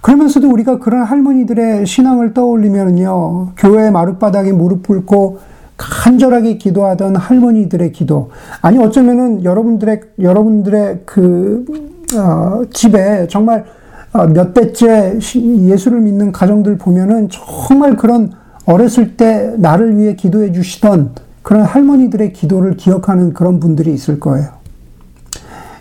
그러면서도 0.00 0.50
우리가 0.50 0.78
그런 0.78 1.04
할머니들의 1.04 1.86
신앙을 1.86 2.34
떠올리면요, 2.34 3.52
교회 3.56 3.90
마룻바닥에 3.90 4.52
무릎 4.52 4.86
꿇고 4.86 5.38
간절하게 5.76 6.58
기도하던 6.58 7.16
할머니들의 7.16 7.92
기도. 7.92 8.30
아니, 8.62 8.78
어쩌면은 8.78 9.44
여러분들의, 9.44 10.00
여러분들의 10.20 11.00
그, 11.04 11.64
어, 12.16 12.62
집에 12.72 13.26
정말 13.28 13.64
어, 14.12 14.26
몇 14.26 14.52
대째 14.52 15.18
예수를 15.18 16.00
믿는 16.00 16.32
가정들 16.32 16.76
보면은 16.76 17.28
정말 17.30 17.96
그런 17.96 18.32
어렸을 18.66 19.16
때 19.16 19.54
나를 19.56 19.96
위해 19.96 20.14
기도해 20.14 20.52
주시던 20.52 21.12
그런 21.42 21.62
할머니들의 21.62 22.32
기도를 22.32 22.76
기억하는 22.76 23.32
그런 23.32 23.60
분들이 23.60 23.92
있을 23.92 24.20
거예요. 24.20 24.48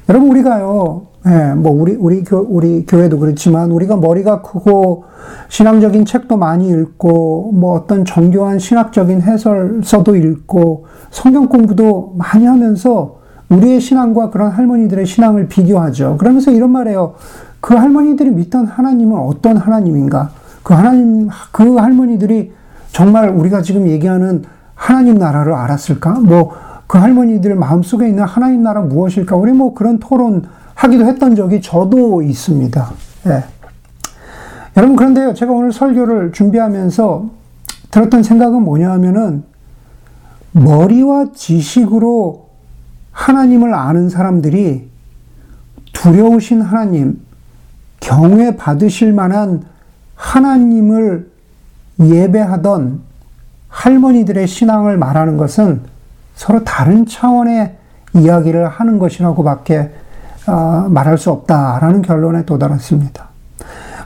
여러분, 0.09 0.29
우리가요, 0.29 1.03
예, 1.27 1.53
뭐, 1.53 1.71
우리, 1.71 1.93
우리 1.93 2.23
교, 2.23 2.39
우리 2.39 2.85
교회도 2.85 3.19
그렇지만, 3.19 3.71
우리가 3.71 3.95
머리가 3.97 4.41
크고, 4.41 5.05
신앙적인 5.49 6.05
책도 6.05 6.35
많이 6.37 6.69
읽고, 6.69 7.51
뭐 7.53 7.75
어떤 7.75 8.05
정교한 8.05 8.57
신학적인 8.57 9.21
해설서도 9.21 10.15
읽고, 10.15 10.85
성경 11.11 11.47
공부도 11.47 12.15
많이 12.17 12.45
하면서, 12.45 13.19
우리의 13.49 13.79
신앙과 13.79 14.31
그런 14.31 14.49
할머니들의 14.49 15.05
신앙을 15.05 15.47
비교하죠. 15.47 16.17
그러면서 16.17 16.51
이런 16.51 16.71
말이에요. 16.71 17.15
그 17.59 17.75
할머니들이 17.75 18.31
믿던 18.31 18.65
하나님은 18.65 19.17
어떤 19.17 19.57
하나님인가? 19.57 20.31
그 20.63 20.73
하나님, 20.73 21.29
그 21.51 21.75
할머니들이 21.75 22.53
정말 22.91 23.29
우리가 23.29 23.61
지금 23.61 23.87
얘기하는 23.87 24.43
하나님 24.81 25.13
나라를 25.13 25.53
알았을까? 25.53 26.13
뭐, 26.21 26.55
그 26.87 26.97
할머니들 26.97 27.53
마음속에 27.53 28.09
있는 28.09 28.23
하나님 28.23 28.63
나라 28.63 28.81
무엇일까? 28.81 29.35
우리 29.35 29.51
뭐 29.51 29.75
그런 29.75 29.99
토론 29.99 30.47
하기도 30.73 31.05
했던 31.05 31.35
적이 31.35 31.61
저도 31.61 32.23
있습니다. 32.23 32.91
예. 33.27 33.43
여러분, 34.75 34.95
그런데요, 34.95 35.35
제가 35.35 35.51
오늘 35.51 35.71
설교를 35.71 36.31
준비하면서 36.31 37.29
들었던 37.91 38.23
생각은 38.23 38.63
뭐냐 38.63 38.89
하면은, 38.93 39.43
머리와 40.53 41.27
지식으로 41.35 42.47
하나님을 43.11 43.75
아는 43.75 44.09
사람들이 44.09 44.89
두려우신 45.93 46.63
하나님, 46.63 47.21
경외 47.99 48.55
받으실 48.55 49.13
만한 49.13 49.61
하나님을 50.15 51.29
예배하던 51.99 53.10
할머니들의 53.81 54.47
신앙을 54.47 54.97
말하는 54.97 55.37
것은 55.37 55.81
서로 56.35 56.63
다른 56.63 57.05
차원의 57.05 57.75
이야기를 58.13 58.67
하는 58.67 58.99
것이라고밖에 58.99 59.89
어, 60.47 60.87
말할 60.89 61.17
수 61.17 61.31
없다라는 61.31 62.01
결론에 62.01 62.45
도달했습니다. 62.45 63.27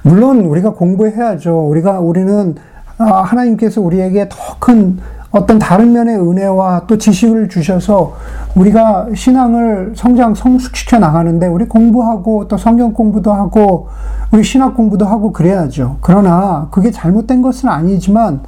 물론 0.03 0.41
우리가 0.41 0.72
공부해야죠. 0.74 1.67
우리가 1.70 2.00
우리는 2.00 2.55
어, 2.98 3.03
하나님께서 3.03 3.82
우리에게 3.82 4.29
더 4.29 4.55
큰 4.60 4.98
어떤 5.32 5.60
다른 5.60 5.91
면의 5.91 6.17
은혜와 6.17 6.84
또 6.88 6.98
지식을 6.98 7.50
주셔서 7.50 8.15
우리가 8.55 9.08
신앙을 9.13 9.91
성장 9.93 10.34
성숙시켜 10.34 10.97
나가는데 10.97 11.47
우리 11.47 11.65
공부하고 11.65 12.47
또 12.47 12.58
성경 12.58 12.93
공부도 12.93 13.34
하고 13.34 13.89
우리 14.32 14.43
신학 14.43 14.76
공부도 14.76 15.06
하고 15.06 15.34
그래야죠. 15.34 15.97
그러나 16.00 16.69
그게 16.71 16.89
잘못된 16.89 17.41
것은 17.41 17.67
아니지만 17.67 18.39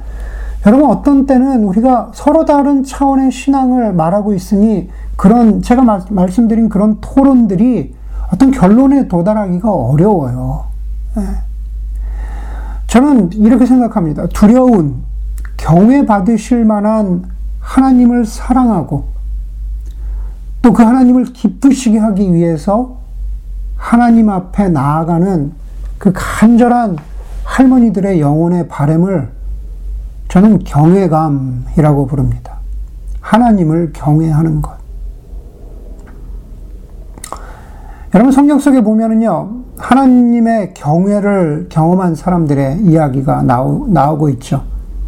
여러분 0.66 0.90
어떤 0.90 1.26
때는 1.26 1.64
우리가 1.64 2.10
서로 2.14 2.44
다른 2.44 2.82
차원의 2.84 3.30
신앙을 3.30 3.92
말하고 3.92 4.34
있으니 4.34 4.90
그런 5.16 5.62
제가 5.62 5.82
말, 5.82 6.02
말씀드린 6.10 6.68
그런 6.68 6.98
토론들이 7.00 7.94
어떤 8.32 8.50
결론에 8.50 9.08
도달하기가 9.08 9.72
어려워요. 9.72 10.64
네. 11.16 11.22
저는 12.86 13.32
이렇게 13.32 13.66
생각합니다. 13.66 14.26
두려운 14.28 15.02
경외 15.56 16.06
받으실 16.06 16.64
만한 16.64 17.24
하나님을 17.60 18.24
사랑하고 18.24 19.18
또 20.62 20.72
그 20.72 20.82
하나님을 20.82 21.24
기쁘시게 21.24 21.98
하기 21.98 22.34
위해서 22.34 22.98
하나님 23.76 24.28
앞에 24.28 24.68
나아가는 24.68 25.52
그 25.98 26.12
간절한 26.14 26.98
할머니들의 27.44 28.20
영혼의 28.20 28.68
바램을 28.68 29.30
저는 30.28 30.60
경외감이라고 30.64 32.06
부릅니다. 32.06 32.58
하나님을 33.20 33.92
경외하는 33.94 34.62
것. 34.62 34.76
여러분 38.14 38.32
성경 38.32 38.58
속에 38.58 38.82
보면은요, 38.82 39.50
하나님의 39.76 40.74
경외를 40.74 41.66
경험한 41.68 42.14
사람들의 42.14 42.80
이야기가 42.84 43.42
나오, 43.42 43.86
나오고 43.88 44.28
있죠. 44.30 44.62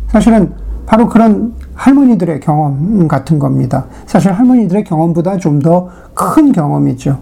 사실은 0.09 0.53
바로 0.87 1.09
그런 1.09 1.55
할머니들의 1.75 2.41
경험 2.41 3.09
같은 3.09 3.39
겁니다. 3.39 3.87
사실 4.07 4.33
할머니들의 4.33 4.85
경험보다 4.85 5.39
좀 5.39 5.61
더 5.61 5.89
큰 6.15 6.53
경험이죠. 6.53 7.19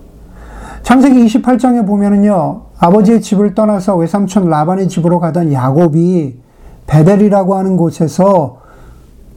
창세기 0.83 1.25
28장에 1.27 1.87
보면은요, 1.87 2.63
아버지의 2.79 3.21
집을 3.21 3.55
떠나서 3.55 3.97
외삼촌 3.97 4.49
라반의 4.49 4.89
집으로 4.89 5.21
가던 5.21 5.53
야곱이 5.53 6.39
베델이라고 6.89 7.55
하는 7.55 7.77
곳에서 7.77 8.59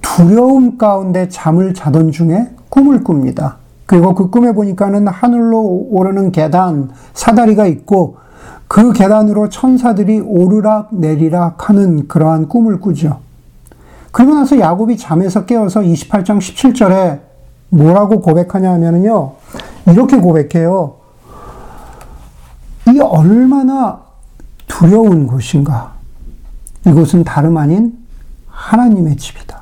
두려움 0.01 0.77
가운데 0.77 1.29
잠을 1.29 1.75
자던 1.75 2.11
중에 2.11 2.49
꿈을 2.69 3.03
꿉니다. 3.03 3.57
그리고 3.85 4.15
그 4.15 4.29
꿈에 4.29 4.53
보니까는 4.53 5.07
하늘로 5.07 5.61
오르는 5.91 6.31
계단, 6.31 6.89
사다리가 7.13 7.67
있고 7.67 8.17
그 8.67 8.93
계단으로 8.93 9.49
천사들이 9.49 10.21
오르락 10.21 10.95
내리락 10.95 11.69
하는 11.69 12.07
그러한 12.07 12.47
꿈을 12.47 12.79
꾸죠. 12.79 13.19
그리고 14.13 14.33
나서 14.33 14.57
야곱이 14.57 14.97
잠에서 14.97 15.45
깨어서 15.45 15.81
28장 15.81 16.37
17절에 16.37 17.19
뭐라고 17.69 18.21
고백하냐 18.21 18.71
하면요. 18.71 19.33
이렇게 19.87 20.17
고백해요. 20.17 20.95
이 22.87 22.99
얼마나 22.99 24.01
두려운 24.67 25.27
곳인가. 25.27 26.00
이곳은 26.85 27.23
다름 27.23 27.57
아닌 27.57 27.97
하나님의 28.47 29.17
집이다. 29.17 29.61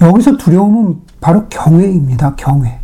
여기서 0.00 0.36
두려움은 0.36 1.00
바로 1.20 1.46
경외입니다. 1.48 2.34
경외. 2.36 2.78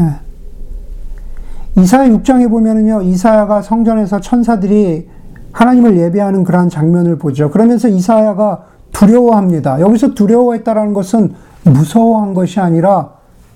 예. 0.00 1.80
이사야 1.80 2.08
6장에 2.08 2.50
보면은요, 2.50 3.02
이사야가 3.02 3.62
성전에서 3.62 4.20
천사들이 4.20 5.08
하나님을 5.52 5.96
예배하는 5.96 6.44
그러한 6.44 6.68
장면을 6.68 7.18
보죠. 7.18 7.50
그러면서 7.50 7.88
이사야가 7.88 8.64
두려워합니다. 8.92 9.80
여기서 9.80 10.14
두려워했다라는 10.14 10.92
것은 10.92 11.34
무서워한 11.64 12.34
것이 12.34 12.60
아니라 12.60 13.10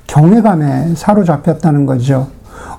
경외감에 0.07 0.95
사로잡혔다는 0.95 1.87
거죠. 1.87 2.29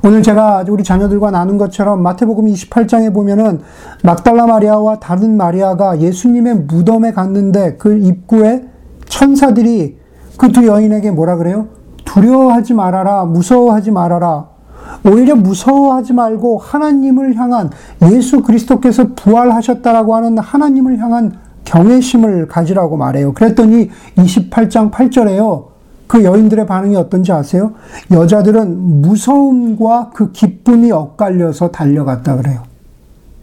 오늘 0.06 0.22
제가 0.22 0.64
우리 0.70 0.84
자녀들과 0.84 1.32
나눈 1.32 1.58
것처럼 1.58 2.04
마태복음 2.04 2.46
28장에 2.46 3.12
보면은 3.12 3.62
막달라 4.04 4.46
마리아와 4.46 5.00
다른 5.00 5.36
마리아가 5.36 6.00
예수님의 6.00 6.56
무덤에 6.68 7.12
갔는데 7.12 7.78
그 7.78 7.98
입구에 7.98 8.66
천사들이 9.08 9.98
그 10.38 10.52
두 10.52 10.68
여인에게 10.68 11.10
뭐라 11.10 11.38
그래요? 11.38 11.70
두려워하지 12.06 12.76
말아라, 12.76 13.26
무서워하지 13.26 13.90
말아라. 13.90 14.48
오히려 15.10 15.36
무서워하지 15.36 16.14
말고 16.14 16.60
하나님을 16.60 17.36
향한 17.36 17.72
예수 18.12 18.44
그리스도께서 18.44 19.08
부활하셨다라고 19.16 20.16
하는 20.16 20.38
하나님을 20.38 21.00
향한 21.00 21.34
경외심을 21.64 22.48
가지라고 22.48 22.96
말해요. 22.96 23.34
그랬더니 23.34 23.90
28장 24.18 24.92
8절에요. 24.92 25.75
그 26.08 26.24
여인들의 26.24 26.68
반응이 26.68 26.96
어떤지 26.96 27.32
아세요? 27.32 27.74
여자들은 28.12 29.02
무서움과 29.02 30.12
그 30.14 30.32
기쁨이 30.32 30.92
엇갈려서 30.92 31.72
달려갔다 31.72 32.36
그래요. 32.38 32.64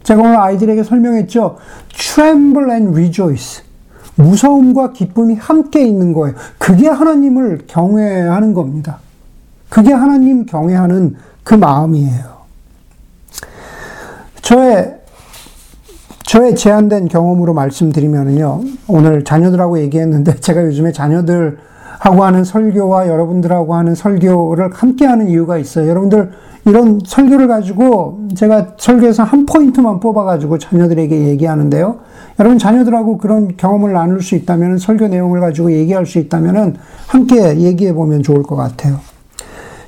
제가 0.03 0.20
오늘 0.22 0.37
아이들에게 0.37 0.83
설명했죠. 0.83 1.57
Tremble 1.88 2.70
and 2.70 2.90
rejoice. 2.92 3.64
무서움과 4.14 4.92
기쁨이 4.92 5.35
함께 5.35 5.87
있는 5.87 6.12
거예요. 6.12 6.37
그게 6.59 6.88
하나님을 6.88 7.62
경외하는 7.66 8.53
겁니다. 8.55 8.98
그게 9.68 9.92
하나님 9.92 10.44
경외하는 10.44 11.16
그 11.42 11.55
마음이에요. 11.55 12.33
저의 14.42 14.98
저의 16.25 16.57
제한된 16.57 17.09
경험으로 17.09 17.53
말씀드리면요. 17.55 18.62
오늘 18.88 19.25
자녀들하고 19.25 19.79
얘기했는데 19.81 20.37
제가 20.40 20.64
요즘에 20.64 20.92
자녀들 20.92 21.59
하고 22.03 22.25
하는 22.25 22.43
설교와 22.43 23.07
여러분들하고 23.07 23.77
하는 23.77 23.95
설교를 23.95 24.71
함께 24.73 25.07
하는 25.07 25.29
이유가 25.29 25.57
있어요. 25.57 25.88
여러분들 25.88 26.33
이런 26.65 26.99
설교를 27.07 27.47
가지고 27.47 28.27
제가 28.35 28.75
설교에서 28.77 29.23
한 29.23 29.47
포인트만 29.47 30.01
뽑아가지고 30.01 30.59
자녀들에게 30.59 31.29
얘기하는데요. 31.29 32.01
여러분 32.41 32.59
자녀들하고 32.59 33.19
그런 33.19 33.57
경험을 33.57 33.93
나눌 33.93 34.21
수 34.21 34.35
있다면 34.35 34.79
설교 34.79 35.07
내용을 35.09 35.38
가지고 35.38 35.71
얘기할 35.71 36.05
수 36.05 36.19
있다면 36.19 36.77
함께 37.07 37.61
얘기해 37.61 37.93
보면 37.95 38.25
좋을 38.25 38.43
것 38.43 38.57
같아요. 38.57 38.99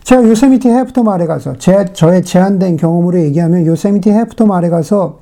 제가 0.04 0.22
요세미티 0.22 0.68
해프터 0.68 1.02
말에 1.02 1.26
가서 1.26 1.54
제, 1.58 1.86
저의 1.94 2.22
제한된 2.22 2.76
경험으로 2.76 3.18
얘기하면 3.22 3.66
요세미티 3.66 4.10
해프터 4.10 4.46
말에 4.46 4.68
가서 4.68 5.18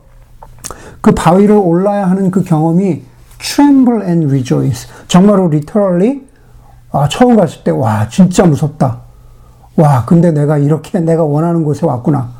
그 1.00 1.12
바위를 1.12 1.54
올라야 1.54 2.10
하는 2.10 2.30
그 2.30 2.42
경험이 2.42 3.00
tremble 3.38 4.06
and 4.06 4.26
rejoice. 4.26 4.90
정말로 5.08 5.46
literally 5.46 6.31
아, 6.92 7.08
처음 7.08 7.36
갔을 7.36 7.64
때 7.64 7.70
와 7.70 8.08
진짜 8.08 8.44
무섭다. 8.44 9.00
와 9.76 10.04
근데 10.04 10.30
내가 10.30 10.58
이렇게 10.58 11.00
내가 11.00 11.24
원하는 11.24 11.64
곳에 11.64 11.86
왔구나. 11.86 12.30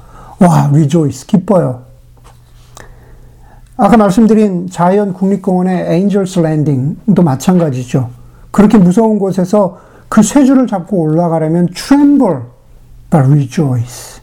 와 0.41 0.69
rejoice 0.69 1.27
기뻐요. 1.27 1.83
아까 3.77 3.97
말씀드린 3.97 4.69
자연 4.71 5.13
국립공원의 5.15 5.91
Angels 5.91 6.39
Landing도 6.39 7.23
마찬가지죠. 7.23 8.11
그렇게 8.51 8.77
무서운 8.77 9.19
곳에서 9.19 9.79
그 10.09 10.23
쇠줄을 10.23 10.67
잡고 10.67 10.99
올라가려면 10.99 11.69
tremble 11.75 12.41
but 13.11 13.27
rejoice. 13.27 14.21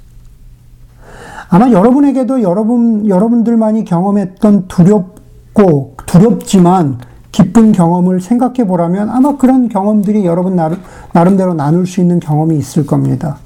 아마 1.49 1.71
여러분에게도 1.71 2.43
여러분, 2.43 3.07
여러분들만이 3.07 3.83
경험했던 3.85 4.67
두렵고, 4.67 5.95
두렵지만 6.05 6.99
기쁜 7.31 7.71
경험을 7.71 8.21
생각해 8.21 8.65
보라면 8.65 9.09
아마 9.09 9.37
그런 9.37 9.69
경험들이 9.69 10.25
여러분 10.25 10.55
나름, 10.55 10.79
나름대로 11.13 11.53
나눌 11.53 11.85
수 11.85 12.01
있는 12.01 12.19
경험이 12.19 12.57
있을 12.57 12.85
겁니다. 12.85 13.37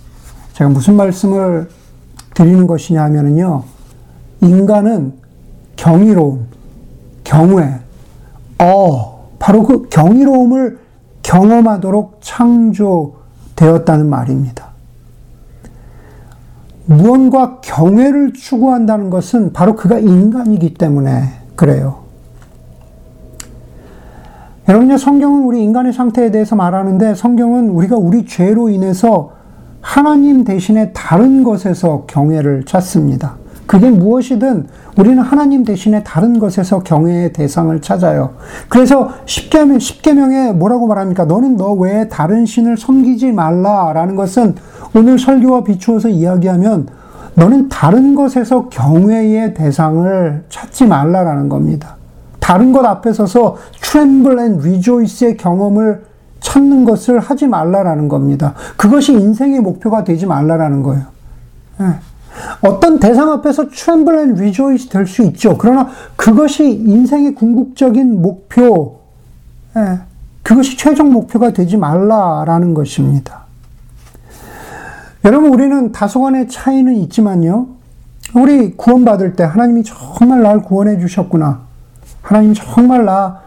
제가 0.54 0.69
무슨 0.69 0.96
말씀을 0.96 1.69
드리는 2.34 2.65
것이냐 2.65 3.04
하면요. 3.04 3.63
인간은 4.41 5.13
경이로움, 5.76 6.46
경외, 7.24 7.80
어, 8.60 9.30
바로 9.39 9.63
그 9.63 9.89
경이로움을 9.89 10.80
경험하도록 11.24 12.19
창조되었다는 12.22 14.10
말입니다. 14.10 14.74
무언가 16.86 17.60
경외를 17.62 18.34
추구한다는 18.34 19.10
것은 19.10 19.54
바로 19.54 19.76
그가 19.76 20.00
인간이기 20.00 20.74
때문에 20.74 21.30
그래요. 21.56 22.03
여러분요, 24.69 24.97
성경은 24.97 25.43
우리 25.43 25.62
인간의 25.62 25.91
상태에 25.91 26.32
대해서 26.32 26.56
말하는데 26.56 27.15
성경은 27.15 27.69
우리가 27.69 27.97
우리 27.97 28.26
죄로 28.26 28.69
인해서 28.69 29.32
하나님 29.82 30.45
대신에 30.45 30.93
다른 30.93 31.43
것에서 31.43 32.06
경외를 32.08 32.63
찾습니다. 32.63 33.36
그게 33.65 33.89
무엇이든 33.89 34.67
우리는 34.97 35.19
하나님 35.21 35.65
대신에 35.65 36.04
다른 36.04 36.39
것에서 36.39 36.80
경외의 36.80 37.34
대상을 37.34 37.82
찾아요. 37.82 38.36
그래서 38.69 39.10
십계명, 39.26 39.80
십계명에 39.80 40.54
뭐라고 40.54 40.88
말합니까? 40.88 41.26
너는 41.26 41.58
너 41.58 41.73
외에 41.73 42.08
다른 42.08 42.45
신을 42.45 42.78
섬기지 42.78 43.34
말라라는 43.34 44.15
것은 44.15 44.56
오늘 44.95 45.19
설교와 45.19 45.65
비추어서 45.65 46.08
이야기하면 46.08 46.88
너는 47.36 47.67
다른 47.67 48.15
것에서 48.15 48.69
경외의 48.69 49.56
대상을 49.56 50.45
찾지 50.47 50.86
말라라는 50.86 51.49
겁니다. 51.49 51.97
다른 52.43 52.73
것 52.73 52.86
앞에 52.86 53.13
서서 53.13 53.56
tremble 53.82 54.38
and 54.38 54.60
rejoice의 54.60 55.38
경험을 55.38 56.03
찾는 56.41 56.84
것을 56.84 57.19
하지 57.19 57.47
말라라는 57.47 58.10
겁니다. 58.10 58.53
그것이 58.75 59.13
인생의 59.13 59.62
목표가 59.62 60.03
되지 60.03 60.25
말라라는 60.25 60.84
거예요. 60.84 61.06
네. 61.79 61.86
어떤 62.60 62.99
대상 62.99 63.32
앞에서 63.32 63.69
tremble 63.69 64.19
and 64.19 64.38
rejoice 64.38 64.89
될수 64.89 65.21
있죠. 65.23 65.58
그러나 65.58 65.88
그것이 66.17 66.69
인생의 66.69 67.34
궁극적인 67.36 68.21
목표, 68.21 68.99
예, 69.77 69.99
그것이 70.41 70.75
최종 70.75 71.13
목표가 71.13 71.53
되지 71.53 71.77
말라라는 71.77 72.73
것입니다. 72.73 73.43
여러분, 75.23 75.53
우리는 75.53 75.93
다소간의 75.93 76.49
차이는 76.49 76.95
있지만요. 76.95 77.67
우리 78.36 78.75
구원받을 78.75 79.38
때 79.38 79.45
하나님이 79.45 79.84
정말 79.86 80.41
날 80.41 80.62
구원해 80.62 80.99
주셨구나. 80.99 81.62
하나님 82.23 82.53
정말 82.55 83.05
나 83.05 83.41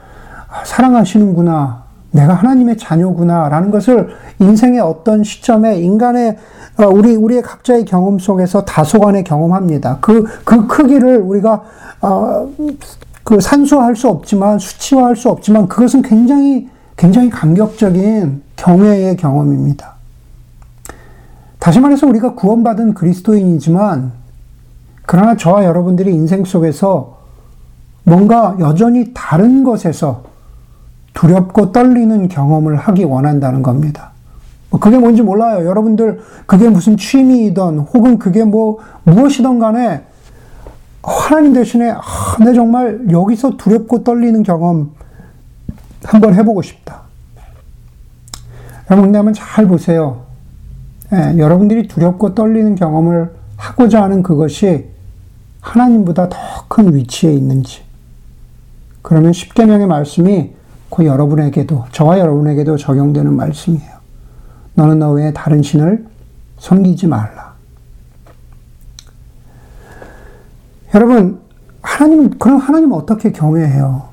사랑하시는구나. 0.64 1.84
내가 2.12 2.34
하나님의 2.34 2.78
자녀구나. 2.78 3.48
라는 3.48 3.70
것을 3.70 4.10
인생의 4.38 4.80
어떤 4.80 5.24
시점에 5.24 5.80
인간의 5.80 6.36
어, 6.78 6.86
우리, 6.88 7.16
우리의 7.16 7.42
각자의 7.42 7.86
경험 7.86 8.18
속에서 8.18 8.64
다소간의 8.64 9.24
경험합니다. 9.24 9.98
그, 10.02 10.24
그 10.44 10.66
크기를 10.66 11.18
우리가, 11.18 11.62
어, 12.02 12.50
그 13.24 13.40
산수할 13.40 13.96
수 13.96 14.08
없지만, 14.08 14.58
수치화할 14.58 15.16
수 15.16 15.30
없지만, 15.30 15.68
그것은 15.68 16.02
굉장히, 16.02 16.68
굉장히 16.96 17.30
감격적인 17.30 18.42
경외의 18.56 19.16
경험입니다. 19.16 19.94
다시 21.58 21.80
말해서 21.80 22.06
우리가 22.06 22.34
구원받은 22.34 22.92
그리스도인이지만, 22.92 24.12
그러나 25.06 25.34
저와 25.34 25.64
여러분들이 25.64 26.12
인생 26.12 26.44
속에서 26.44 27.15
뭔가 28.06 28.56
여전히 28.60 29.10
다른 29.12 29.64
것에서 29.64 30.22
두렵고 31.12 31.72
떨리는 31.72 32.28
경험을 32.28 32.76
하기 32.76 33.02
원한다는 33.02 33.62
겁니다. 33.62 34.12
뭐 34.70 34.78
그게 34.78 34.96
뭔지 34.96 35.22
몰라요. 35.22 35.66
여러분들 35.66 36.20
그게 36.46 36.68
무슨 36.68 36.96
취미이던 36.96 37.80
혹은 37.80 38.18
그게 38.18 38.44
뭐 38.44 38.78
무엇이든 39.04 39.58
간에 39.58 40.04
하나님 41.02 41.52
대신에 41.52 41.90
아, 41.90 42.00
내 42.44 42.54
정말 42.54 43.00
여기서 43.10 43.56
두렵고 43.56 44.04
떨리는 44.04 44.40
경험 44.44 44.92
한번 46.04 46.34
해보고 46.34 46.62
싶다. 46.62 47.02
여러분 48.88 49.14
한번 49.16 49.34
잘 49.34 49.66
보세요. 49.66 50.22
예, 51.12 51.38
여러분들이 51.38 51.88
두렵고 51.88 52.36
떨리는 52.36 52.76
경험을 52.76 53.32
하고자 53.56 54.02
하는 54.02 54.22
그것이 54.22 54.86
하나님보다 55.60 56.28
더 56.28 56.38
큰 56.68 56.94
위치에 56.94 57.32
있는지. 57.32 57.85
그러면 59.06 59.32
십계명의 59.32 59.86
말씀이 59.86 60.50
그 60.90 61.06
여러분에게도 61.06 61.84
저와 61.92 62.18
여러분에게도 62.18 62.76
적용되는 62.76 63.32
말씀이에요. 63.32 63.92
너는 64.74 64.98
너 64.98 65.12
외에 65.12 65.32
다른 65.32 65.62
신을 65.62 66.04
섬기지 66.58 67.06
말라. 67.06 67.54
여러분, 70.92 71.38
하나님, 71.82 72.30
그럼 72.30 72.58
하나님 72.58 72.90
어떻게 72.90 73.30
경외해요? 73.30 74.08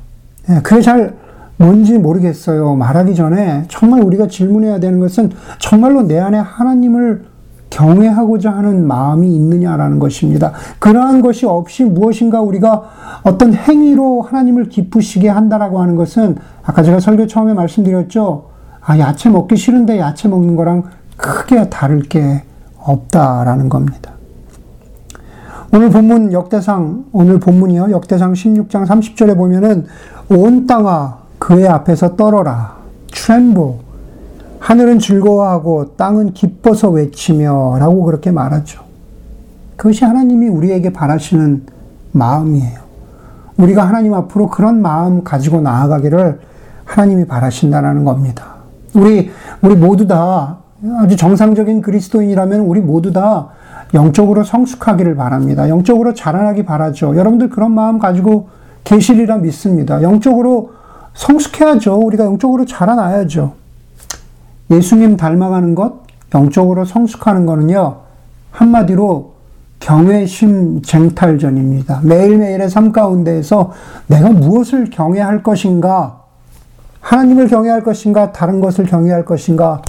예, 0.50 0.62
그게 0.62 0.80
잘 0.80 1.18
뭔지 1.58 1.98
모르겠어요. 1.98 2.76
말하기 2.76 3.16
전에 3.16 3.66
정말 3.70 4.04
우리가 4.04 4.28
질문해야 4.28 4.80
되는 4.80 5.00
것은 5.00 5.32
정말로 5.58 6.04
내 6.04 6.20
안에 6.20 6.38
하나님을 6.38 7.26
경외하고자 7.74 8.52
하는 8.52 8.86
마음이 8.86 9.36
있느냐라는 9.36 9.98
것입니다. 9.98 10.52
그러한 10.78 11.22
것이 11.22 11.48
없이 11.48 11.84
무엇인가 11.84 12.40
우리가 12.40 12.84
어떤 13.24 13.54
행위로 13.54 14.22
하나님을 14.22 14.70
기쁘시게 14.70 15.28
한다라고 15.28 15.82
하는 15.82 15.96
것은 15.96 16.38
아까 16.64 16.84
제가 16.84 17.00
설교 17.00 17.26
처음에 17.26 17.54
말씀드렸죠. 17.54 18.46
아, 18.80 19.00
야채 19.00 19.30
먹기 19.30 19.58
싫은데 19.58 20.00
야채 20.00 20.28
먹는 20.28 20.56
거랑 20.56 20.84
크게 21.18 21.70
다를 21.70 22.04
게 22.04 22.44
없다라는 22.78 23.70
겁니다. 23.70 24.12
오늘 25.74 25.90
본문 25.90 26.32
역대상, 26.32 27.06
오늘 27.12 27.40
본문이요. 27.40 27.90
역대상 27.90 28.34
16장 28.34 28.86
30절에 28.86 29.36
보면은 29.36 29.88
온 30.30 30.68
땅아 30.68 31.18
그의 31.40 31.68
앞에서 31.68 32.16
떨어라. 32.16 32.76
트렘보. 33.12 33.83
하늘은 34.64 35.00
즐거워하고 35.00 35.98
땅은 35.98 36.32
기뻐서 36.32 36.90
외치며 36.90 37.80
라고 37.80 38.04
그렇게 38.06 38.32
말하죠. 38.32 38.82
그것이 39.76 40.06
하나님이 40.06 40.48
우리에게 40.48 40.94
바라시는 40.94 41.64
마음이에요. 42.14 42.80
우리가 43.58 43.86
하나님 43.86 44.14
앞으로 44.14 44.48
그런 44.48 44.82
마음 44.82 45.26
가지고 45.26 45.60
나아가기를 45.60 46.40
하나님이 46.86 47.26
바라신다는 47.26 48.06
겁니다. 48.06 48.56
우리, 48.96 49.32
우리 49.62 49.76
모두 49.76 50.08
다 50.08 50.60
아주 50.98 51.18
정상적인 51.18 51.82
그리스도인이라면 51.82 52.62
우리 52.62 52.80
모두 52.80 53.12
다 53.12 53.50
영적으로 53.94 54.46
성숙하기를 54.46 55.16
바랍니다. 55.16 55.68
영적으로 55.68 56.14
자라나기 56.14 56.64
바라죠. 56.64 57.18
여러분들 57.18 57.50
그런 57.50 57.74
마음 57.74 58.00
가지고 58.00 58.48
계시리라 58.86 59.40
믿습니다. 59.40 60.02
영적으로 60.02 60.72
성숙해야죠. 61.16 61.98
우리가 61.98 62.24
영적으로 62.24 62.66
자라나야죠. 62.66 63.63
예수님 64.74 65.18
닮아가는 65.18 65.76
것, 65.76 66.04
영적으로 66.34 66.86
성숙하는 66.86 67.46
거는요, 67.46 67.98
한마디로 68.52 69.34
경외심 69.80 70.82
쟁탈전입니다. 70.82 72.02
매일매일의 72.04 72.70
삶 72.70 72.92
가운데에서 72.92 73.74
내가 74.08 74.30
무엇을 74.30 74.90
경외할 74.90 75.44
것인가, 75.44 76.22
하나님을 77.02 77.48
경외할 77.48 77.84
것인가, 77.84 78.32
다른 78.32 78.62
것을 78.62 78.86
경외할 78.86 79.26
것인가, 79.26 79.82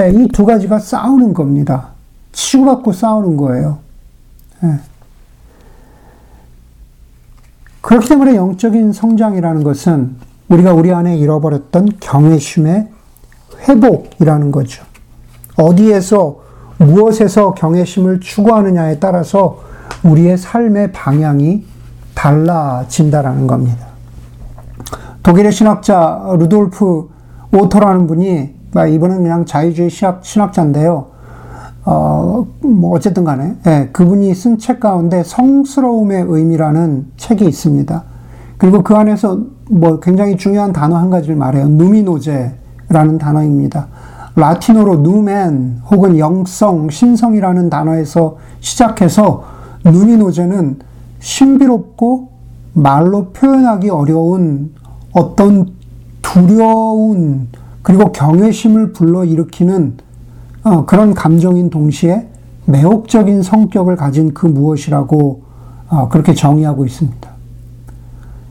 예, 0.00 0.10
이두 0.10 0.46
가지가 0.46 0.78
싸우는 0.78 1.34
겁니다. 1.34 1.88
치고받고 2.32 2.92
싸우는 2.92 3.36
거예요. 3.36 3.78
예. 4.64 4.78
그렇기 7.82 8.08
때문에 8.08 8.36
영적인 8.36 8.92
성장이라는 8.92 9.62
것은 9.62 10.16
우리가 10.48 10.72
우리 10.72 10.92
안에 10.92 11.16
잃어버렸던 11.18 11.88
경외심의 12.00 12.88
회복이라는 13.60 14.52
거죠. 14.52 14.84
어디에서 15.56 16.40
무엇에서 16.78 17.54
경외심을 17.54 18.20
추구하느냐에 18.20 18.98
따라서 18.98 19.60
우리의 20.04 20.36
삶의 20.36 20.92
방향이 20.92 21.64
달라진다라는 22.14 23.46
겁니다. 23.46 23.86
독일의 25.22 25.52
신학자 25.52 26.22
루돌프 26.38 27.08
오토라는 27.52 28.06
분이 28.06 28.54
아, 28.74 28.86
이분은 28.86 29.22
그냥 29.22 29.46
자유주의 29.46 29.88
신학, 29.88 30.20
신학 30.22 30.52
자인데요. 30.52 31.06
어, 31.86 32.46
뭐, 32.60 32.94
어쨌든 32.96 33.24
간에, 33.24 33.56
예, 33.66 33.88
그분이 33.92 34.34
쓴 34.34 34.58
책 34.58 34.80
가운데 34.80 35.22
성스러움의 35.22 36.26
의미라는 36.28 37.06
책이 37.16 37.46
있습니다. 37.46 38.02
그리고 38.58 38.82
그 38.82 38.94
안에서 38.94 39.40
뭐 39.70 40.00
굉장히 40.00 40.36
중요한 40.36 40.72
단어 40.72 40.96
한 40.96 41.10
가지를 41.10 41.36
말해요. 41.36 41.68
누미노제 41.68 42.52
라는 42.88 43.18
단어입니다. 43.18 43.88
라틴어로 44.36 44.98
누멘 44.98 45.80
혹은 45.90 46.18
영성, 46.18 46.90
신성이라는 46.90 47.70
단어에서 47.70 48.36
시작해서 48.60 49.44
누미노제는 49.84 50.78
신비롭고 51.20 52.28
말로 52.74 53.30
표현하기 53.30 53.88
어려운 53.88 54.72
어떤 55.12 55.72
두려운 56.20 57.48
그리고 57.82 58.12
경외심을 58.12 58.92
불러일으키는 58.92 59.94
어, 60.64 60.84
그런 60.84 61.14
감정인 61.14 61.70
동시에 61.70 62.28
매혹적인 62.66 63.42
성격을 63.42 63.96
가진 63.96 64.34
그 64.34 64.46
무엇이라고 64.46 65.42
어, 65.88 66.08
그렇게 66.08 66.34
정의하고 66.34 66.84
있습니다. 66.84 67.35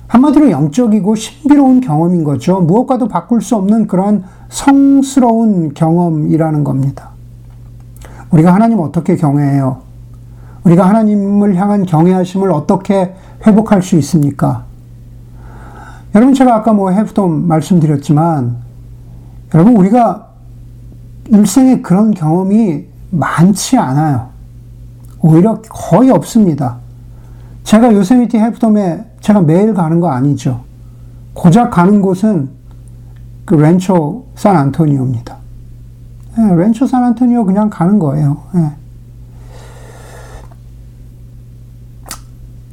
한마디로 0.08 0.52
영적이고 0.52 1.16
신비로운 1.16 1.82
경험인 1.82 2.24
거죠. 2.24 2.62
무엇과도 2.62 3.08
바꿀 3.08 3.42
수 3.42 3.56
없는 3.56 3.88
그런 3.88 4.24
성스러운 4.50 5.74
경험이라는 5.74 6.64
겁니다. 6.64 7.10
우리가 8.32 8.54
하나님 8.54 8.80
어떻게 8.80 9.16
경외해요? 9.16 9.82
우리가 10.64 10.88
하나님을 10.88 11.56
향한 11.56 11.86
경외하심을 11.86 12.52
어떻게 12.52 13.14
회복할 13.46 13.82
수 13.82 13.96
있습니까? 13.98 14.64
여러분 16.14 16.34
제가 16.34 16.56
아까 16.56 16.74
뭐 16.74 16.92
해프돔 16.92 17.48
말씀드렸지만 17.48 18.58
여러분 19.54 19.76
우리가 19.76 20.28
일생에 21.30 21.82
그런 21.82 22.14
경험이 22.14 22.86
많지 23.12 23.78
않아요. 23.78 24.30
오히려 25.22 25.62
거의 25.70 26.12
없습니다. 26.12 26.78
제가 27.64 27.94
요세미티 27.94 28.38
해프돔에 28.38 29.04
제가 29.26 29.42
매일 29.42 29.74
가는 29.74 30.00
거 30.00 30.10
아니죠. 30.10 30.62
고작 31.34 31.72
가는 31.72 32.00
곳은 32.00 32.48
그 33.44 33.56
렌초 33.56 34.24
산 34.36 34.56
안토니오입니다. 34.56 35.38
네, 36.38 36.56
렌초 36.56 36.86
산 36.86 37.04
안토니오 37.04 37.44
그냥 37.44 37.72
가는 37.72 37.98
거예요. 37.98 38.38
네. 38.54 38.72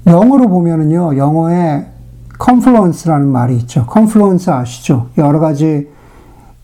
영어로 0.06 0.48
보면은요, 0.48 1.16
영어에 1.16 1.86
confluence라는 2.38 3.28
말이 3.28 3.56
있죠. 3.56 3.86
confluence 3.86 4.50
아시죠? 4.50 5.08
여러 5.16 5.38
가지 5.38 5.88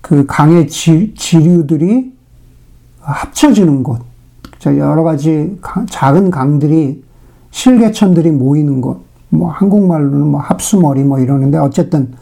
그 0.02 0.26
강의 0.26 0.68
지, 0.68 1.14
지류들이 1.16 2.14
합쳐지는 3.00 3.82
곳. 3.82 4.02
여러 4.66 5.02
가지 5.02 5.56
강, 5.62 5.86
작은 5.86 6.30
강들이 6.30 7.02
실개천들이 7.52 8.32
모이는 8.32 8.82
곳. 8.82 9.07
뭐 9.30 9.50
한국말로는 9.50 10.26
뭐 10.26 10.40
합수머리 10.40 11.04
뭐 11.04 11.18
이러는데 11.18 11.58
어쨌든 11.58 12.12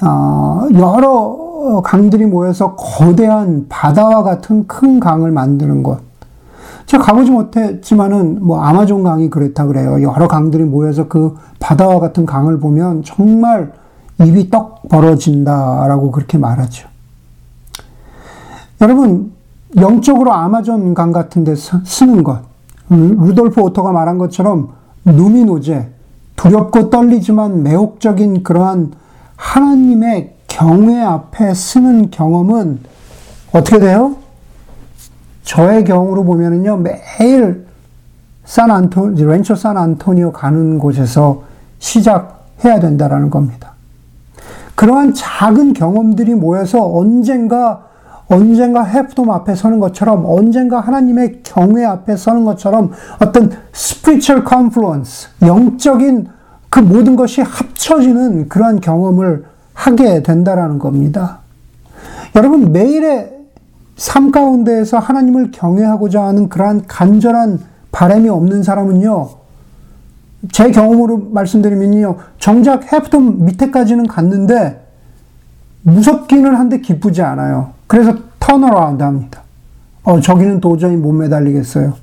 어, 0.00 0.66
여러 0.74 1.82
강들이 1.82 2.26
모여서 2.26 2.76
거대한 2.76 3.66
바다와 3.68 4.22
같은 4.22 4.66
큰 4.66 5.00
강을 5.00 5.32
만드는 5.32 5.82
곳. 5.82 6.00
제가 6.86 7.04
가보지 7.04 7.30
못했지만은 7.30 8.38
뭐 8.40 8.60
아마존 8.60 9.02
강이 9.02 9.28
그렇다 9.28 9.66
그래요. 9.66 10.02
여러 10.02 10.26
강들이 10.26 10.64
모여서 10.64 11.08
그 11.08 11.36
바다와 11.60 12.00
같은 12.00 12.24
강을 12.24 12.60
보면 12.60 13.02
정말 13.04 13.72
입이 14.20 14.50
떡 14.50 14.88
벌어진다라고 14.88 16.10
그렇게 16.10 16.38
말하죠. 16.38 16.88
여러분, 18.80 19.32
영적으로 19.76 20.32
아마존 20.32 20.94
강 20.94 21.12
같은 21.12 21.44
데 21.44 21.54
서는 21.54 22.24
것, 22.24 22.40
루돌프 22.88 23.60
오토가 23.60 23.92
말한 23.92 24.16
것처럼 24.16 24.70
누미노제, 25.04 25.90
두렵고 26.38 26.88
떨리지만 26.88 27.64
매혹적인 27.64 28.44
그러한 28.44 28.92
하나님의 29.36 30.34
경외 30.46 31.02
앞에 31.02 31.52
서는 31.52 32.10
경험은 32.10 32.78
어떻게 33.52 33.80
돼요? 33.80 34.16
저의 35.42 35.84
경우로 35.84 36.24
보면은요, 36.24 36.78
매일 36.78 37.66
산 38.44 38.70
안토, 38.70 39.08
렌초 39.08 39.56
산 39.56 39.76
안토니오 39.76 40.32
가는 40.32 40.78
곳에서 40.78 41.42
시작해야 41.80 42.80
된다라는 42.80 43.30
겁니다. 43.30 43.72
그러한 44.74 45.14
작은 45.14 45.72
경험들이 45.72 46.34
모여서 46.34 46.86
언젠가 46.86 47.86
언젠가 48.28 48.84
해프돔 48.84 49.30
앞에 49.30 49.54
서는 49.54 49.80
것처럼 49.80 50.24
언젠가 50.26 50.80
하나님의 50.80 51.40
경외 51.42 51.84
앞에 51.84 52.16
서는 52.16 52.44
것처럼 52.44 52.92
어떤 53.20 53.50
spiritual 53.74 54.44
confluence, 54.46 55.28
영적인 55.42 56.28
그 56.68 56.80
모든 56.80 57.16
것이 57.16 57.40
합쳐지는 57.40 58.48
그러한 58.48 58.80
경험을 58.80 59.44
하게 59.72 60.22
된다라는 60.22 60.78
겁니다. 60.78 61.38
여러분 62.36 62.72
매일의 62.72 63.38
삶 63.96 64.30
가운데에서 64.30 64.98
하나님을 64.98 65.50
경외하고자 65.50 66.22
하는 66.22 66.48
그러한 66.48 66.84
간절한 66.86 67.60
바람이 67.90 68.28
없는 68.28 68.62
사람은요. 68.62 69.28
제 70.52 70.70
경험으로 70.70 71.28
말씀드리면요. 71.30 72.16
정작 72.38 72.92
Half 72.92 73.18
Dome 73.18 73.44
밑에까지는 73.46 74.06
갔는데 74.06 74.84
무섭기는 75.82 76.54
한데 76.54 76.80
기쁘지 76.80 77.22
않아요. 77.22 77.77
그래서 77.88 78.14
turn 78.38 78.64
around 78.64 79.02
합니다. 79.02 79.42
어, 80.04 80.20
저기는 80.20 80.60
도저히 80.60 80.94
못 80.94 81.12
매달리겠어요. 81.12 81.94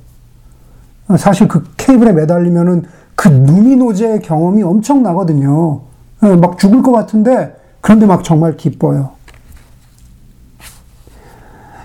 사실 1.18 1.48
그 1.48 1.64
케이블에 1.76 2.12
매달리면은 2.12 2.84
그 3.14 3.28
누미노제의 3.28 4.20
경험이 4.20 4.62
엄청나거든요. 4.62 5.80
예, 6.24 6.36
막 6.36 6.58
죽을 6.58 6.82
것 6.82 6.92
같은데, 6.92 7.56
그런데 7.80 8.04
막 8.04 8.24
정말 8.24 8.56
기뻐요. 8.56 9.10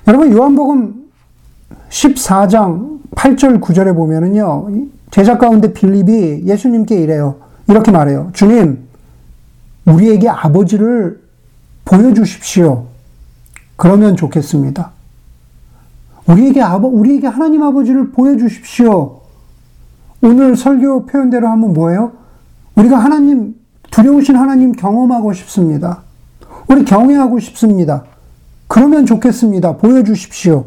여러분, 0.07 0.31
요한복음 0.31 1.05
14장 1.89 2.99
8절 3.15 3.61
9절에 3.61 3.95
보면은요, 3.95 4.67
제자 5.11 5.37
가운데 5.37 5.73
빌립이 5.73 6.45
예수님께 6.45 6.99
이래요. 6.99 7.37
이렇게 7.67 7.91
말해요. 7.91 8.31
주님, 8.33 8.87
우리에게 9.85 10.27
아버지를 10.27 11.21
보여주십시오. 11.85 12.90
그러면 13.81 14.15
좋겠습니다. 14.15 14.91
우리에게 16.27 16.61
아버, 16.61 16.87
우리에게 16.87 17.25
하나님 17.25 17.63
아버지를 17.63 18.11
보여주십시오. 18.11 19.21
오늘 20.21 20.55
설교 20.55 21.07
표현대로 21.07 21.47
하면 21.47 21.73
뭐예요? 21.73 22.11
우리가 22.75 22.99
하나님, 22.99 23.55
두려우신 23.89 24.35
하나님 24.35 24.73
경험하고 24.73 25.33
싶습니다. 25.33 26.03
우리 26.67 26.85
경외하고 26.85 27.39
싶습니다. 27.39 28.03
그러면 28.67 29.07
좋겠습니다. 29.07 29.77
보여주십시오. 29.77 30.65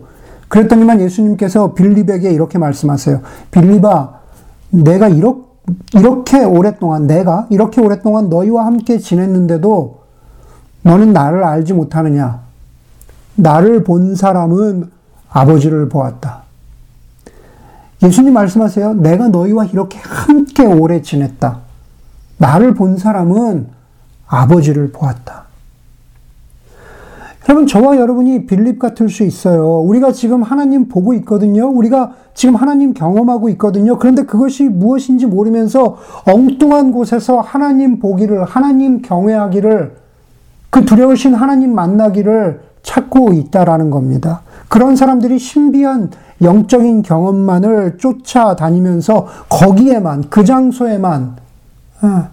그랬더니만 0.48 1.00
예수님께서 1.00 1.74
빌립에게 1.74 2.32
이렇게 2.32 2.58
말씀하세요. 2.58 3.20
빌립아, 3.52 4.10
내가 4.70 5.06
이렇게, 5.06 5.44
이렇게 5.94 6.42
오랫동안, 6.42 7.06
내가 7.06 7.46
이렇게 7.50 7.80
오랫동안 7.80 8.28
너희와 8.28 8.66
함께 8.66 8.98
지냈는데도 8.98 10.00
너는 10.82 11.12
나를 11.12 11.44
알지 11.44 11.74
못하느냐? 11.74 12.43
나를 13.36 13.84
본 13.84 14.14
사람은 14.14 14.90
아버지를 15.30 15.88
보았다. 15.88 16.42
예수님 18.02 18.34
말씀하세요. 18.34 18.94
내가 18.94 19.28
너희와 19.28 19.64
이렇게 19.66 19.98
함께 19.98 20.64
오래 20.64 21.02
지냈다. 21.02 21.58
나를 22.38 22.74
본 22.74 22.98
사람은 22.98 23.68
아버지를 24.26 24.92
보았다. 24.92 25.44
여러분, 27.48 27.66
저와 27.66 27.96
여러분이 27.98 28.46
빌립 28.46 28.78
같을 28.78 29.10
수 29.10 29.22
있어요. 29.22 29.80
우리가 29.80 30.12
지금 30.12 30.42
하나님 30.42 30.88
보고 30.88 31.12
있거든요. 31.14 31.68
우리가 31.68 32.14
지금 32.32 32.56
하나님 32.56 32.94
경험하고 32.94 33.50
있거든요. 33.50 33.98
그런데 33.98 34.24
그것이 34.24 34.64
무엇인지 34.64 35.26
모르면서 35.26 35.98
엉뚱한 36.26 36.92
곳에서 36.92 37.40
하나님 37.40 37.98
보기를, 37.98 38.44
하나님 38.44 39.02
경외하기를, 39.02 39.96
그 40.70 40.84
두려우신 40.84 41.34
하나님 41.34 41.74
만나기를 41.74 42.62
찾고 42.84 43.32
있다라는 43.32 43.90
겁니다. 43.90 44.42
그런 44.68 44.94
사람들이 44.94 45.38
신비한 45.38 46.10
영적인 46.42 47.02
경험만을 47.02 47.98
쫓아다니면서 47.98 49.26
거기에만, 49.48 50.24
그 50.30 50.44
장소에만, 50.44 51.36
어, 52.02 52.28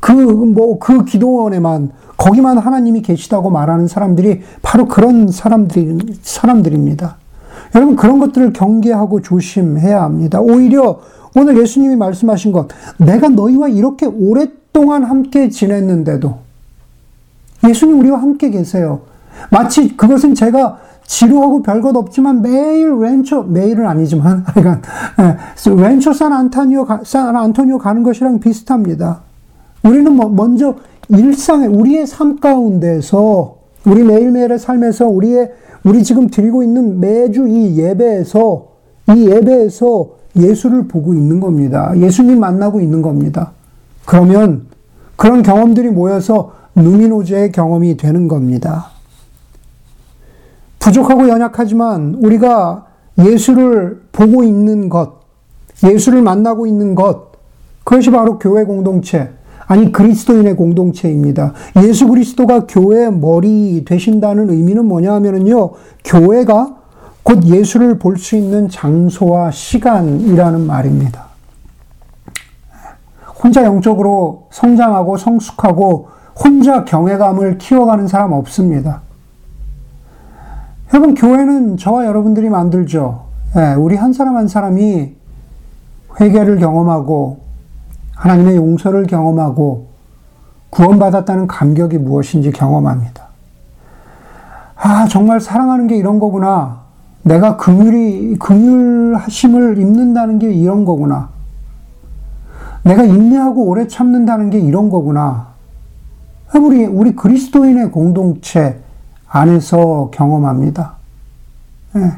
그, 0.00 0.12
뭐, 0.12 0.78
그 0.78 1.04
기도원에만, 1.04 1.90
거기만 2.16 2.58
하나님이 2.58 3.02
계시다고 3.02 3.50
말하는 3.50 3.86
사람들이 3.86 4.42
바로 4.62 4.86
그런 4.86 5.28
사람들이, 5.28 6.18
사람들입니다. 6.22 7.16
여러분, 7.74 7.96
그런 7.96 8.18
것들을 8.18 8.52
경계하고 8.52 9.22
조심해야 9.22 10.02
합니다. 10.02 10.40
오히려 10.40 11.00
오늘 11.36 11.58
예수님이 11.60 11.96
말씀하신 11.96 12.52
것, 12.52 12.68
내가 12.96 13.28
너희와 13.28 13.68
이렇게 13.68 14.06
오랫동안 14.06 15.04
함께 15.04 15.48
지냈는데도, 15.48 16.38
예수님 17.68 17.98
우리와 17.98 18.22
함께 18.22 18.50
계세요. 18.50 19.00
마치 19.50 19.96
그것은 19.96 20.34
제가 20.34 20.78
지루하고 21.06 21.62
별것 21.62 21.96
없지만 21.96 22.42
매일 22.42 22.98
렌처, 22.98 23.42
매일은 23.42 23.86
아니지만, 23.86 24.44
그러니까, 24.54 24.80
렌처 25.76 26.12
산 26.12 26.32
안토니오, 26.32 26.86
산 27.04 27.36
안토니오 27.36 27.78
가는 27.78 28.02
것이랑 28.02 28.40
비슷합니다. 28.40 29.20
우리는 29.82 30.10
뭐 30.12 30.28
먼저 30.30 30.76
일상에 31.08 31.66
우리의 31.66 32.06
삶 32.06 32.40
가운데서 32.40 33.56
우리 33.86 34.02
매일매일의 34.02 34.58
삶에서 34.58 35.06
우리의 35.06 35.52
우리 35.84 36.02
지금 36.02 36.28
드리고 36.28 36.62
있는 36.62 37.00
매주 37.00 37.46
이 37.46 37.76
예배에서 37.78 38.68
이 39.14 39.28
예배에서 39.28 40.08
예수를 40.36 40.88
보고 40.88 41.12
있는 41.14 41.40
겁니다. 41.40 41.92
예수님 41.96 42.40
만나고 42.40 42.80
있는 42.80 43.02
겁니다. 43.02 43.52
그러면 44.06 44.66
그런 45.16 45.42
경험들이 45.42 45.90
모여서 45.90 46.52
누미노제의 46.74 47.52
경험이 47.52 47.98
되는 47.98 48.26
겁니다. 48.26 48.93
부족하고 50.84 51.30
연약하지만 51.30 52.18
우리가 52.22 52.84
예수를 53.18 54.02
보고 54.12 54.44
있는 54.44 54.90
것, 54.90 55.14
예수를 55.82 56.20
만나고 56.20 56.66
있는 56.66 56.94
것, 56.94 57.32
그것이 57.84 58.10
바로 58.10 58.38
교회 58.38 58.64
공동체, 58.64 59.30
아니 59.66 59.90
그리스도인의 59.90 60.56
공동체입니다. 60.56 61.54
예수 61.82 62.06
그리스도가 62.06 62.66
교회의 62.66 63.12
머리 63.12 63.82
되신다는 63.86 64.50
의미는 64.50 64.84
뭐냐 64.84 65.14
하면은요. 65.14 65.70
교회가 66.04 66.76
곧 67.22 67.44
예수를 67.44 67.98
볼 67.98 68.18
수 68.18 68.36
있는 68.36 68.68
장소와 68.68 69.52
시간이라는 69.52 70.66
말입니다. 70.66 71.28
혼자 73.42 73.64
영적으로 73.64 74.48
성장하고 74.50 75.16
성숙하고 75.16 76.08
혼자 76.36 76.84
경외감을 76.84 77.56
키워가는 77.56 78.06
사람 78.06 78.32
없습니다. 78.32 79.03
여러분, 80.94 81.16
교회는 81.16 81.76
저와 81.76 82.06
여러분들이 82.06 82.48
만들죠. 82.48 83.24
예, 83.56 83.74
우리 83.74 83.96
한 83.96 84.12
사람 84.12 84.36
한 84.36 84.46
사람이 84.46 85.12
회개를 86.20 86.58
경험하고 86.58 87.40
하나님의 88.14 88.54
용서를 88.54 89.08
경험하고 89.08 89.86
구원받았다는 90.70 91.48
감격이 91.48 91.98
무엇인지 91.98 92.52
경험합니다. 92.52 93.24
아, 94.76 95.08
정말 95.08 95.40
사랑하는 95.40 95.88
게 95.88 95.96
이런 95.96 96.20
거구나. 96.20 96.82
내가 97.24 97.56
긍휼이, 97.56 98.38
긍휼하심을 98.38 99.78
입는다는 99.78 100.38
게 100.38 100.52
이런 100.52 100.84
거구나. 100.84 101.30
내가 102.84 103.02
인내하고 103.02 103.64
오래 103.64 103.88
참는다는 103.88 104.50
게 104.50 104.60
이런 104.60 104.90
거구나. 104.90 105.48
우리, 106.54 106.86
우리 106.86 107.16
그리스도인의 107.16 107.90
공동체 107.90 108.83
안에서 109.34 110.10
경험합니다. 110.12 110.94
네. 111.94 112.12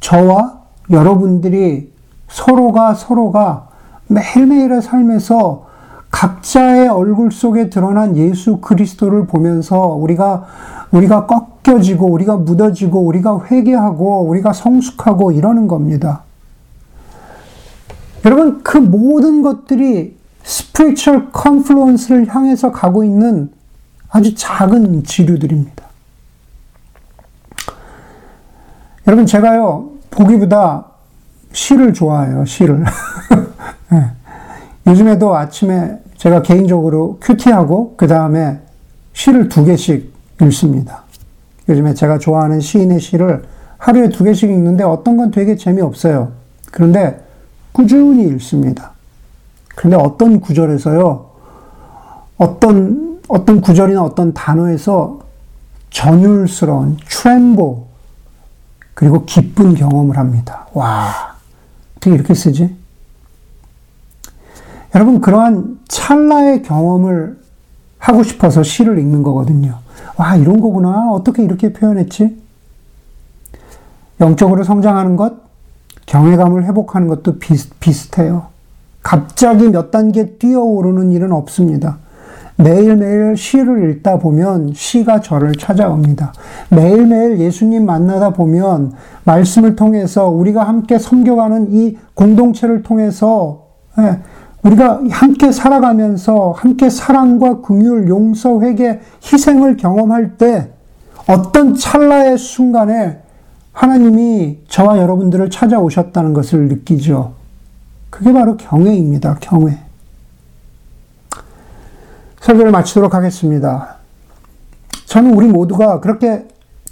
저와 0.00 0.58
여러분들이 0.90 1.92
서로가 2.28 2.94
서로가 2.94 3.68
매일매일의 4.08 4.82
삶에서 4.82 5.66
각자의 6.10 6.88
얼굴 6.88 7.30
속에 7.30 7.70
드러난 7.70 8.16
예수 8.16 8.56
그리스도를 8.56 9.28
보면서 9.28 9.86
우리가 9.86 10.46
우리가 10.90 11.26
꺾여지고 11.26 12.06
우리가 12.06 12.36
묻어지고 12.38 13.00
우리가 13.02 13.44
회개하고 13.44 14.22
우리가 14.22 14.52
성숙하고 14.52 15.30
이러는 15.30 15.68
겁니다. 15.68 16.22
여러분 18.24 18.64
그 18.64 18.78
모든 18.78 19.42
것들이 19.42 20.16
spiritual 20.42 21.30
confluence를 21.30 22.34
향해서 22.34 22.72
가고 22.72 23.04
있는 23.04 23.52
아주 24.10 24.34
작은 24.34 25.04
지류들입니다. 25.04 25.85
여러분 29.06 29.26
제가요 29.26 29.90
보기보다 30.10 30.86
시를 31.52 31.92
좋아해요 31.92 32.44
시를 32.44 32.84
네. 33.90 34.10
요즘에도 34.86 35.36
아침에 35.36 35.98
제가 36.16 36.42
개인적으로 36.42 37.18
큐티하고 37.20 37.94
그 37.96 38.06
다음에 38.06 38.60
시를 39.12 39.48
두 39.48 39.64
개씩 39.64 40.12
읽습니다. 40.42 41.02
요즘에 41.68 41.94
제가 41.94 42.18
좋아하는 42.18 42.60
시인의 42.60 43.00
시를 43.00 43.44
하루에 43.78 44.08
두 44.08 44.24
개씩 44.24 44.50
읽는데 44.50 44.84
어떤 44.84 45.16
건 45.16 45.30
되게 45.30 45.56
재미없어요. 45.56 46.32
그런데 46.70 47.24
꾸준히 47.72 48.24
읽습니다. 48.28 48.92
그런데 49.74 49.96
어떤 49.96 50.40
구절에서요, 50.40 51.26
어떤, 52.38 53.20
어떤 53.28 53.60
구절이나 53.60 54.02
어떤 54.02 54.32
단어에서 54.32 55.20
전율스러운 55.90 56.98
트렘보, 57.08 57.85
그리고 58.96 59.26
기쁜 59.26 59.74
경험을 59.74 60.16
합니다. 60.16 60.66
와, 60.72 61.36
어떻게 61.98 62.14
이렇게 62.14 62.32
쓰지? 62.32 62.74
여러분, 64.94 65.20
그러한 65.20 65.80
찰나의 65.86 66.62
경험을 66.62 67.38
하고 67.98 68.22
싶어서 68.22 68.62
시를 68.62 68.98
읽는 68.98 69.22
거거든요. 69.22 69.80
와, 70.16 70.36
이런 70.36 70.62
거구나. 70.62 71.10
어떻게 71.10 71.44
이렇게 71.44 71.74
표현했지? 71.74 72.40
영적으로 74.18 74.64
성장하는 74.64 75.16
것, 75.16 75.34
경외감을 76.06 76.64
회복하는 76.64 77.06
것도 77.06 77.38
비슷, 77.38 77.78
비슷해요. 77.78 78.46
갑자기 79.02 79.68
몇 79.68 79.90
단계 79.90 80.38
뛰어오르는 80.38 81.12
일은 81.12 81.32
없습니다. 81.32 81.98
매일매일 82.56 83.36
시를 83.36 83.90
읽다 83.90 84.18
보면 84.18 84.72
시가 84.74 85.20
저를 85.20 85.52
찾아옵니다. 85.52 86.32
매일매일 86.70 87.38
예수님 87.38 87.84
만나다 87.84 88.30
보면 88.30 88.92
말씀을 89.24 89.76
통해서 89.76 90.28
우리가 90.28 90.64
함께 90.64 90.98
섬겨가는 90.98 91.72
이 91.72 91.98
공동체를 92.14 92.82
통해서 92.82 93.66
예, 93.98 94.20
우리가 94.62 95.02
함께 95.10 95.52
살아가면서 95.52 96.52
함께 96.56 96.90
사랑과 96.90 97.60
긍휼, 97.60 98.08
용서, 98.08 98.60
회개, 98.60 99.00
희생을 99.22 99.76
경험할 99.76 100.36
때 100.38 100.70
어떤 101.28 101.74
찰나의 101.74 102.38
순간에 102.38 103.20
하나님이 103.72 104.60
저와 104.68 104.98
여러분들을 104.98 105.50
찾아오셨다는 105.50 106.32
것을 106.32 106.68
느끼죠. 106.68 107.34
그게 108.08 108.32
바로 108.32 108.56
경외입니다. 108.56 109.36
경외. 109.40 109.85
설교를 112.46 112.70
마치도록 112.70 113.12
하겠습니다. 113.12 113.96
저는 115.06 115.34
우리 115.34 115.48
모두가 115.48 115.98
그렇게 115.98 116.46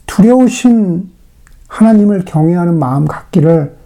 두려우신 0.04 1.08
하나님을 1.68 2.24
경외하는 2.24 2.76
마음 2.76 3.06
갖기를 3.06 3.76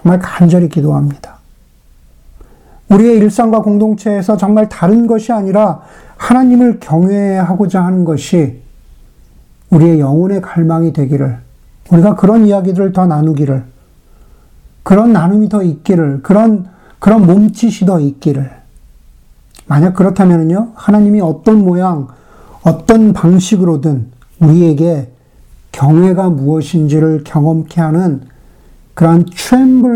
정말 0.00 0.20
간절히 0.20 0.68
기도합니다. 0.68 1.38
우리의 2.90 3.18
일상과 3.18 3.62
공동체에서 3.62 4.36
정말 4.36 4.68
다른 4.68 5.08
것이 5.08 5.32
아니라 5.32 5.80
하나님을 6.16 6.78
경외하고자 6.78 7.84
하는 7.84 8.04
것이 8.04 8.62
우리의 9.70 9.98
영혼의 9.98 10.40
갈망이 10.42 10.92
되기를, 10.92 11.38
우리가 11.90 12.14
그런 12.14 12.46
이야기들을 12.46 12.92
더 12.92 13.06
나누기를, 13.06 13.64
그런 14.84 15.12
나눔이 15.12 15.48
더 15.48 15.64
있기를, 15.64 16.22
그런, 16.22 16.68
그런 17.00 17.26
몸짓이 17.26 17.84
더 17.84 17.98
있기를. 17.98 18.65
만약 19.66 19.94
그렇다면요, 19.94 20.72
하나님이 20.74 21.20
어떤 21.20 21.64
모양, 21.64 22.08
어떤 22.62 23.12
방식으로든 23.12 24.10
우리에게 24.40 25.10
경외가 25.72 26.30
무엇인지를 26.30 27.24
경험케 27.24 27.80
하는 27.80 28.22
그러한 28.94 29.26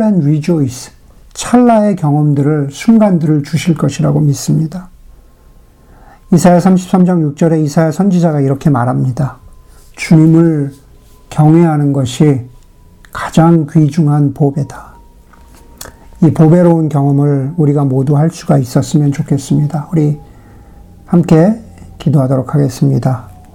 and 0.02 0.22
rejoice, 0.24 0.92
찰나의 1.32 1.96
경험들을, 1.96 2.68
순간들을 2.70 3.44
주실 3.44 3.74
것이라고 3.74 4.20
믿습니다. 4.20 4.88
이사야 6.32 6.58
33장 6.58 7.34
6절에 7.34 7.64
이사야 7.64 7.90
선지자가 7.90 8.40
이렇게 8.40 8.70
말합니다. 8.70 9.38
주님을 9.96 10.74
경외하는 11.30 11.92
것이 11.92 12.42
가장 13.12 13.66
귀중한 13.70 14.34
보배다. 14.34 14.89
이 16.22 16.30
보배로운 16.32 16.90
경험을 16.90 17.54
우리가 17.56 17.84
모두 17.84 18.16
할 18.16 18.30
수가 18.30 18.58
있었으면 18.58 19.10
좋겠습니다. 19.10 19.88
우리 19.90 20.20
함께 21.06 21.58
기도하도록 21.98 22.54
하겠습니다. 22.54 23.29